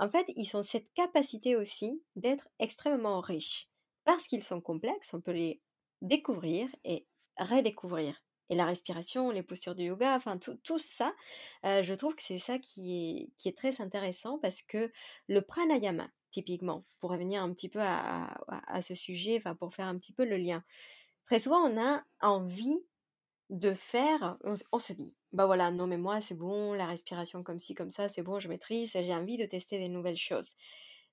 [0.00, 3.68] en fait, ils ont cette capacité aussi d'être extrêmement riches.
[4.04, 5.60] Parce qu'ils sont complexes, on peut les
[6.02, 8.20] découvrir et redécouvrir.
[8.48, 11.14] Et la respiration, les postures du yoga, enfin tout, ça,
[11.62, 14.90] je trouve que c'est ça qui est, très intéressant parce que
[15.28, 19.86] le pranayama, typiquement, pour revenir un petit peu à, à ce sujet, enfin pour faire
[19.86, 20.64] un petit peu le lien,
[21.26, 22.82] très souvent on a envie
[23.50, 27.58] de faire, on, se dit, bah voilà, non mais moi c'est bon, la respiration comme
[27.58, 30.56] ci, comme ça, c'est bon, je maîtrise, j'ai envie de tester des nouvelles choses.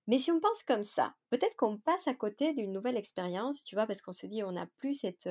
[0.07, 3.75] Mais si on pense comme ça, peut-être qu'on passe à côté d'une nouvelle expérience, tu
[3.75, 5.29] vois, parce qu'on se dit, on n'a plus cette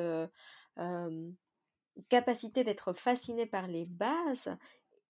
[2.08, 4.56] capacité d'être fasciné par les bases,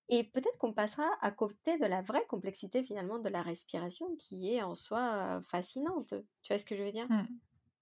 [0.08, 4.54] et peut-être qu'on passera à côté de la vraie complexité finalement de la respiration qui
[4.54, 6.14] est en soi fascinante.
[6.42, 7.08] Tu vois ce que je veux dire?
[7.08, 7.26] Mmh.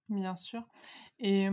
[0.09, 0.63] Bien sûr.
[1.19, 1.47] Et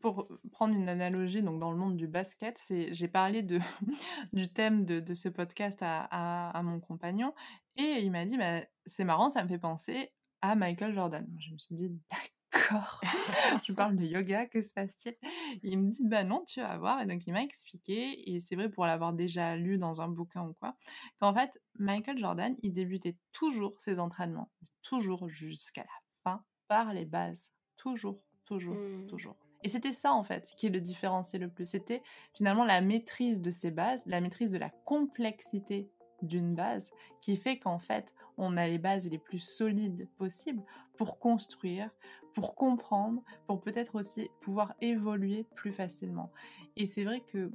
[0.00, 3.58] pour prendre une analogie, donc dans le monde du basket, c'est j'ai parlé de
[4.32, 6.04] du thème de, ce podcast à,
[6.50, 7.34] à, mon compagnon
[7.76, 11.26] et il m'a dit bah, c'est marrant, ça me fait penser à Michael Jordan.
[11.38, 13.00] Je me suis dit d'accord,
[13.64, 15.16] je parle de yoga, que se passe-t-il?
[15.62, 17.00] Il me dit bah non, tu vas voir.
[17.00, 20.42] Et donc il m'a expliqué et c'est vrai pour l'avoir déjà lu dans un bouquin
[20.44, 20.76] ou quoi,
[21.18, 25.88] qu'en fait Michael Jordan, il débutait toujours ses entraînements, toujours jusqu'à la
[26.22, 29.06] fin par les bases Toujours, toujours, mmh.
[29.06, 29.36] toujours.
[29.64, 31.68] Et c'était ça, en fait, qui le différenciait le plus.
[31.68, 32.02] C'était
[32.34, 35.90] finalement la maîtrise de ces bases, la maîtrise de la complexité
[36.22, 40.62] d'une base, qui fait qu'en fait, on a les bases les plus solides possibles
[40.96, 41.90] pour construire,
[42.34, 46.30] pour comprendre, pour peut-être aussi pouvoir évoluer plus facilement.
[46.76, 47.50] Et c'est vrai que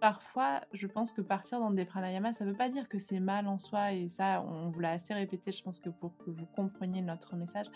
[0.00, 3.20] parfois, je pense que partir dans des pranayamas, ça ne veut pas dire que c'est
[3.20, 6.30] mal en soi, et ça, on vous l'a assez répété, je pense que pour que
[6.30, 7.66] vous compreniez notre message,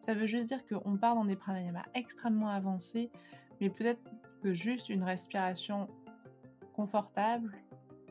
[0.00, 3.10] ça veut juste dire qu'on part dans des pranayamas extrêmement avancés,
[3.60, 4.00] mais peut-être
[4.42, 5.88] que juste une respiration
[6.72, 7.56] confortable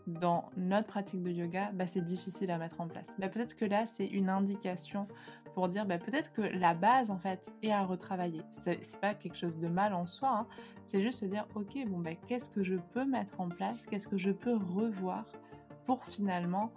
[0.08, 3.08] dans notre pratique de yoga, bah, c'est difficile à mettre en place.
[3.20, 5.08] Bah, peut-être que là, c'est une indication
[5.54, 8.42] pour dire bah, peut-être que la base en fait est à retravailler.
[8.52, 10.48] C'est pas quelque chose de mal en soi, hein.
[10.86, 14.08] c'est juste se dire ok bon bah, qu'est-ce que je peux mettre en place, qu'est-ce
[14.08, 15.26] que je peux revoir
[15.86, 16.72] pour finalement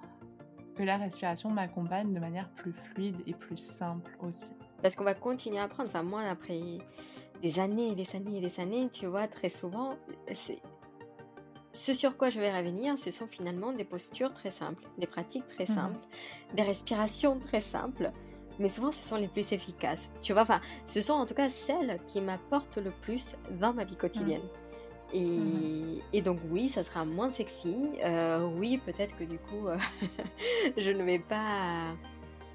[0.76, 4.54] que la respiration m'accompagne de manière plus fluide et plus simple aussi.
[4.82, 5.88] Parce qu'on va continuer à apprendre.
[5.88, 6.60] Enfin moi après
[7.42, 9.96] des années et des années et des années, tu vois très souvent
[10.32, 10.60] c'est
[11.74, 15.46] ce sur quoi je vais revenir, ce sont finalement des postures très simples, des pratiques
[15.48, 15.98] très mmh simples,
[16.54, 18.12] des respirations très simples,
[18.58, 20.10] mais souvent ce sont les plus efficaces.
[20.20, 23.84] Tu vois, enfin, ce sont en tout cas celles qui m'apportent le plus dans ma
[23.84, 24.42] vie quotidienne.
[24.42, 25.16] Mmh.
[25.16, 27.76] Et, et, donc oui, ça sera moins sexy.
[28.04, 29.76] Euh, oui, peut-être que du coup, euh,
[30.76, 31.94] je ne vais pas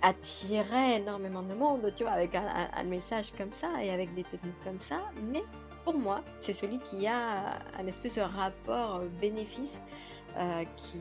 [0.01, 2.43] attirer énormément de monde, tu vois, avec un,
[2.75, 4.97] un, message comme ça et avec des techniques comme ça.
[5.31, 5.43] Mais
[5.85, 9.79] pour moi, c'est celui qui a un espèce de rapport bénéfice
[10.37, 10.99] euh, qui,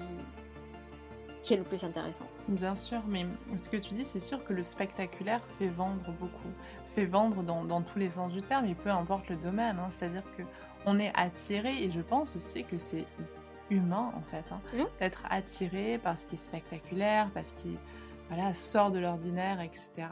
[1.42, 2.26] qui est le plus intéressant.
[2.48, 3.26] Bien sûr, mais
[3.56, 6.52] ce que tu dis, c'est sûr que le spectaculaire fait vendre beaucoup,
[6.86, 9.78] fait vendre dans, dans tous les sens du terme, et peu importe le domaine.
[9.78, 9.88] Hein.
[9.90, 10.42] C'est-à-dire que
[10.86, 13.04] on est attiré, et je pense aussi que c'est
[13.70, 14.84] humain en fait, hein, mmh.
[14.98, 17.76] d'être attiré par ce qui est spectaculaire, parce qu'il
[18.28, 20.08] voilà, sort de l'ordinaire, etc.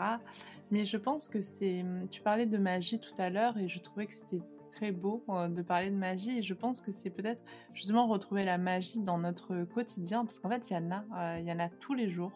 [0.71, 1.85] Mais je pense que c'est.
[2.11, 4.43] Tu parlais de magie tout à l'heure, et je trouvais que c'était
[4.77, 8.45] très beau euh, de parler de magie et je pense que c'est peut-être justement retrouver
[8.45, 11.53] la magie dans notre quotidien parce qu'en fait il y en a, euh, il y
[11.53, 12.33] en a tous les jours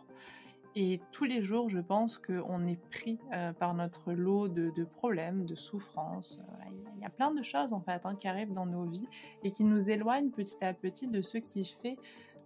[0.74, 5.45] et tous les jours je pense qu'on est pris euh, par notre lot de, problèmes,
[5.45, 6.41] de souffrances.
[6.97, 9.09] il y a plein de choses en fait hein, qui arrivent dans nos vies
[9.45, 11.99] et qui nous éloignent petit à petit de ce qui fait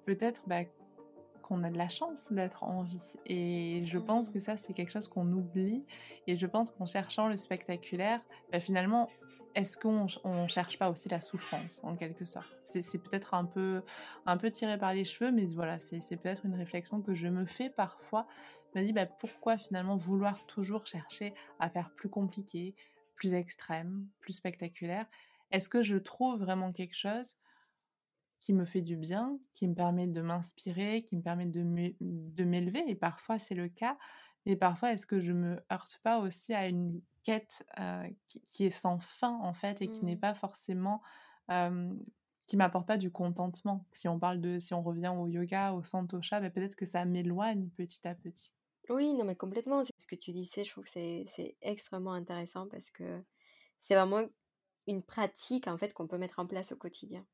[0.06, 0.64] peut-être bah,
[1.44, 3.14] qu'on a de la chance d'être en vie.
[3.26, 5.84] Et je pense que ça, c'est quelque chose qu'on oublie.
[6.26, 8.20] Et je pense qu'en cherchant le spectaculaire,
[8.50, 9.10] bah, finalement,
[9.54, 12.48] est-ce qu'on ne cherche pas aussi la souffrance en quelque sorte?
[12.62, 13.82] C'est peut-être un peu,
[14.26, 17.46] un peu tiré par les cheveux, mais voilà, c'est peut-être une réflexion que je me
[17.46, 18.26] fais parfois.
[18.74, 22.74] Je me dis bah, pourquoi finalement vouloir toujours chercher à faire plus compliqué,
[23.14, 25.06] plus extrême, plus spectaculaire?
[25.52, 27.36] Est-ce que je trouve vraiment quelque chose
[28.40, 32.82] qui me fait du bien, qui me permet de m'inspirer, qui me permet de m'élever?
[32.88, 33.96] Et parfois c'est le cas,
[34.46, 37.66] mais parfois est-ce que je me heurte pas aussi à une quête
[38.28, 40.20] qui, est sans fin en fait et qui n'est mmh.
[40.20, 41.02] pas forcément
[42.46, 43.86] qui m'apporte pas du contentement.
[43.92, 47.04] Si on parle de, si on revient au yoga, au santosha, bah, peut-être que ça
[47.04, 48.52] m'éloigne petit à petit.
[48.90, 49.82] Oui, non, mais complètement.
[49.84, 50.64] C'est ce que tu disais.
[50.64, 53.22] Je trouve que c'est extrêmement intéressant parce que
[53.78, 54.24] c'est vraiment
[54.86, 57.24] une pratique en fait qu'on peut mettre en place au quotidien.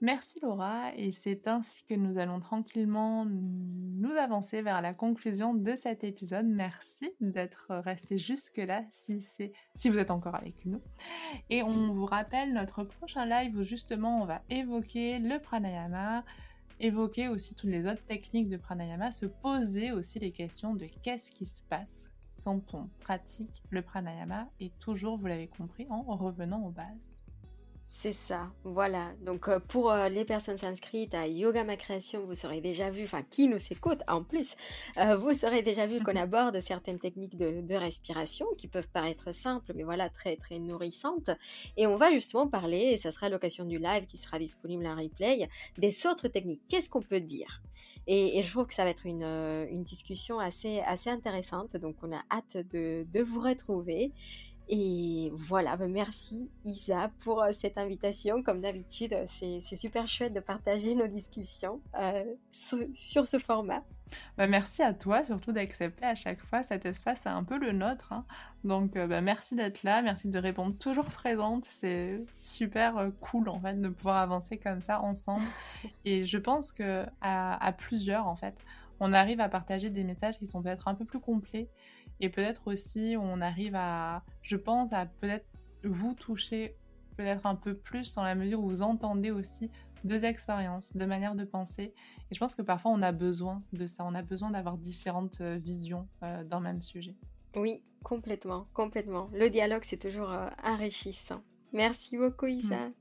[0.00, 5.72] Merci Laura, et c'est ainsi que nous allons tranquillement nous avancer vers la conclusion de
[5.76, 6.46] cet épisode.
[6.46, 10.82] Merci d'être resté jusque-là si, si vous êtes encore avec nous.
[11.48, 16.24] Et on vous rappelle notre prochain live où justement on va évoquer le pranayama,
[16.80, 21.30] évoquer aussi toutes les autres techniques de pranayama, se poser aussi les questions de qu'est-ce
[21.30, 22.10] qui se passe
[22.44, 27.23] quand on pratique le pranayama et toujours, vous l'avez compris, en revenant aux bases.
[27.96, 29.12] C'est ça, voilà.
[29.24, 33.04] Donc euh, pour euh, les personnes inscrites à Yoga Ma Création, vous aurez déjà vu,
[33.04, 34.56] enfin qui nous écoute en plus,
[34.98, 39.72] euh, vous aurez déjà vu qu'on aborde certaines techniques de, respiration qui peuvent paraître simples,
[39.76, 41.30] mais voilà, très très nourrissantes.
[41.76, 44.96] Et on va justement parler, et ça sera l'occasion du live qui sera disponible en
[44.96, 46.62] replay, des autres techniques.
[46.68, 47.62] Qu'est-ce qu'on peut dire?
[48.06, 52.22] Et, je trouve que ça va être une, discussion assez, assez intéressante, donc on a
[52.30, 54.12] hâte de, de vous retrouver.
[54.68, 58.42] Et voilà, bah, merci Isa pour euh, cette invitation.
[58.42, 63.82] Comme d'habitude, c'est super chouette de partager nos discussions euh, sur, ce format.
[64.38, 67.72] Bah, merci à toi surtout d'accepter à chaque fois cet espace, c'est un peu le
[67.72, 68.12] nôtre.
[68.12, 68.24] Hein.
[68.64, 71.66] Donc euh, bah, merci d'être là, merci de répondre toujours présente.
[71.66, 75.44] C'est super cool en fait de pouvoir avancer comme ça ensemble.
[76.06, 78.64] Et je pense que à, à plusieurs en fait,
[79.00, 81.68] on arrive à partager des messages qui sont peut-être un peu plus complets
[82.24, 85.44] et peut-être aussi, on arrive à, je pense, à peut-être
[85.84, 86.74] vous toucher
[87.18, 89.70] peut-être un peu plus dans la mesure où vous entendez aussi
[90.04, 91.92] deux expériences, deux manières de penser.
[92.30, 94.06] Et je pense que parfois, on a besoin de ça.
[94.06, 97.14] On a besoin d'avoir différentes euh, visions euh, le même sujet.
[97.56, 99.28] Oui, complètement, complètement.
[99.34, 101.42] Le dialogue, c'est toujours euh, enrichissant.
[101.74, 102.88] Merci beaucoup, Isa.
[102.88, 102.92] Mm.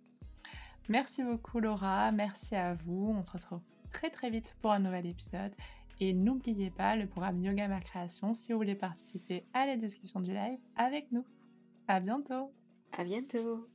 [0.90, 2.12] Merci beaucoup, Laura.
[2.12, 3.16] Merci à vous.
[3.18, 5.54] On se retrouve très très vite pour un nouvel épisode.
[6.00, 10.20] Et n'oubliez pas le programme Yoga Ma Création si vous voulez participer à la discussion
[10.20, 11.26] du live avec nous.
[11.88, 12.52] À bientôt.
[12.98, 13.68] À bientôt.